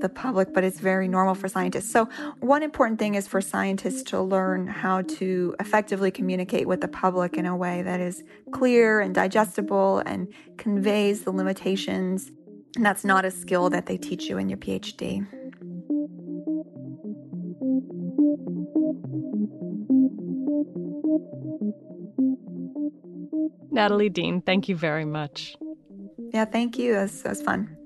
the 0.00 0.08
public, 0.08 0.52
but 0.52 0.64
it's 0.64 0.80
very 0.80 1.08
normal 1.08 1.34
for 1.34 1.48
scientists. 1.48 1.90
So, 1.90 2.08
one 2.40 2.62
important 2.62 2.98
thing 2.98 3.14
is 3.14 3.26
for 3.26 3.40
scientists 3.40 4.02
to 4.10 4.20
learn 4.20 4.66
how 4.66 5.02
to 5.02 5.54
effectively 5.60 6.10
communicate 6.10 6.66
with 6.66 6.80
the 6.80 6.88
public 6.88 7.36
in 7.36 7.46
a 7.46 7.56
way 7.56 7.82
that 7.82 8.00
is 8.00 8.22
clear 8.52 9.00
and 9.00 9.14
digestible 9.14 10.02
and 10.06 10.28
conveys 10.56 11.22
the 11.22 11.30
limitations. 11.30 12.30
And 12.76 12.84
that's 12.84 13.04
not 13.04 13.24
a 13.24 13.30
skill 13.30 13.70
that 13.70 13.86
they 13.86 13.96
teach 13.96 14.28
you 14.28 14.38
in 14.38 14.48
your 14.48 14.58
PhD. 14.58 15.26
Natalie 23.70 24.08
Dean, 24.08 24.40
thank 24.40 24.68
you 24.68 24.76
very 24.76 25.04
much. 25.04 25.56
Yeah, 26.32 26.46
thank 26.46 26.78
you. 26.78 26.96
It 26.96 27.02
was, 27.02 27.24
it 27.24 27.28
was 27.28 27.42
fun. 27.42 27.76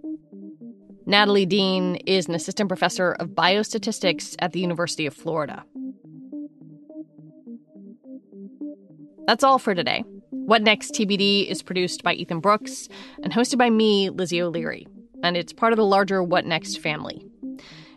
Natalie 1.07 1.47
Dean 1.47 1.97
is 1.97 2.29
an 2.29 2.35
assistant 2.35 2.69
professor 2.69 3.13
of 3.13 3.31
biostatistics 3.31 4.37
at 4.39 4.53
the 4.53 4.61
University 4.61 5.07
of 5.07 5.15
Florida. 5.15 5.65
That's 9.27 9.45
all 9.45 9.59
for 9.59 9.75
today. 9.75 10.05
What 10.31 10.63
Next 10.63 10.93
TBD 10.93 11.49
is 11.49 11.63
produced 11.63 12.03
by 12.03 12.15
Ethan 12.15 12.41
Brooks 12.41 12.89
and 13.23 13.33
hosted 13.33 13.59
by 13.59 13.71
me, 13.71 14.11
Lizzie 14.11 14.43
O'Leary, 14.43 14.87
and 15.23 15.37
it's 15.37 15.53
part 15.53 15.73
of 15.73 15.77
the 15.77 15.85
larger 15.85 16.23
What 16.23 16.45
Next 16.45 16.81
family. 16.81 17.25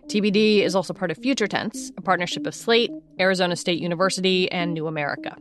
TBD 0.07 0.61
is 0.61 0.75
also 0.75 0.93
part 0.93 1.11
of 1.11 1.17
Future 1.17 1.47
Tense, 1.47 1.91
a 1.97 2.01
partnership 2.01 2.45
of 2.45 2.53
Slate, 2.53 2.91
Arizona 3.19 3.55
State 3.55 3.79
University, 3.79 4.51
and 4.51 4.73
New 4.73 4.87
America. 4.87 5.35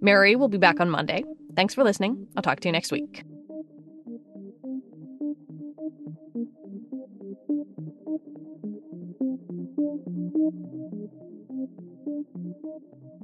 Mary 0.00 0.36
will 0.36 0.48
be 0.48 0.58
back 0.58 0.80
on 0.80 0.90
Monday. 0.90 1.24
Thanks 1.56 1.74
for 1.74 1.84
listening. 1.84 2.26
I'll 2.36 2.42
talk 2.42 2.60
to 2.60 2.68
you 2.68 2.72
next 2.72 2.92
week. 2.92 3.24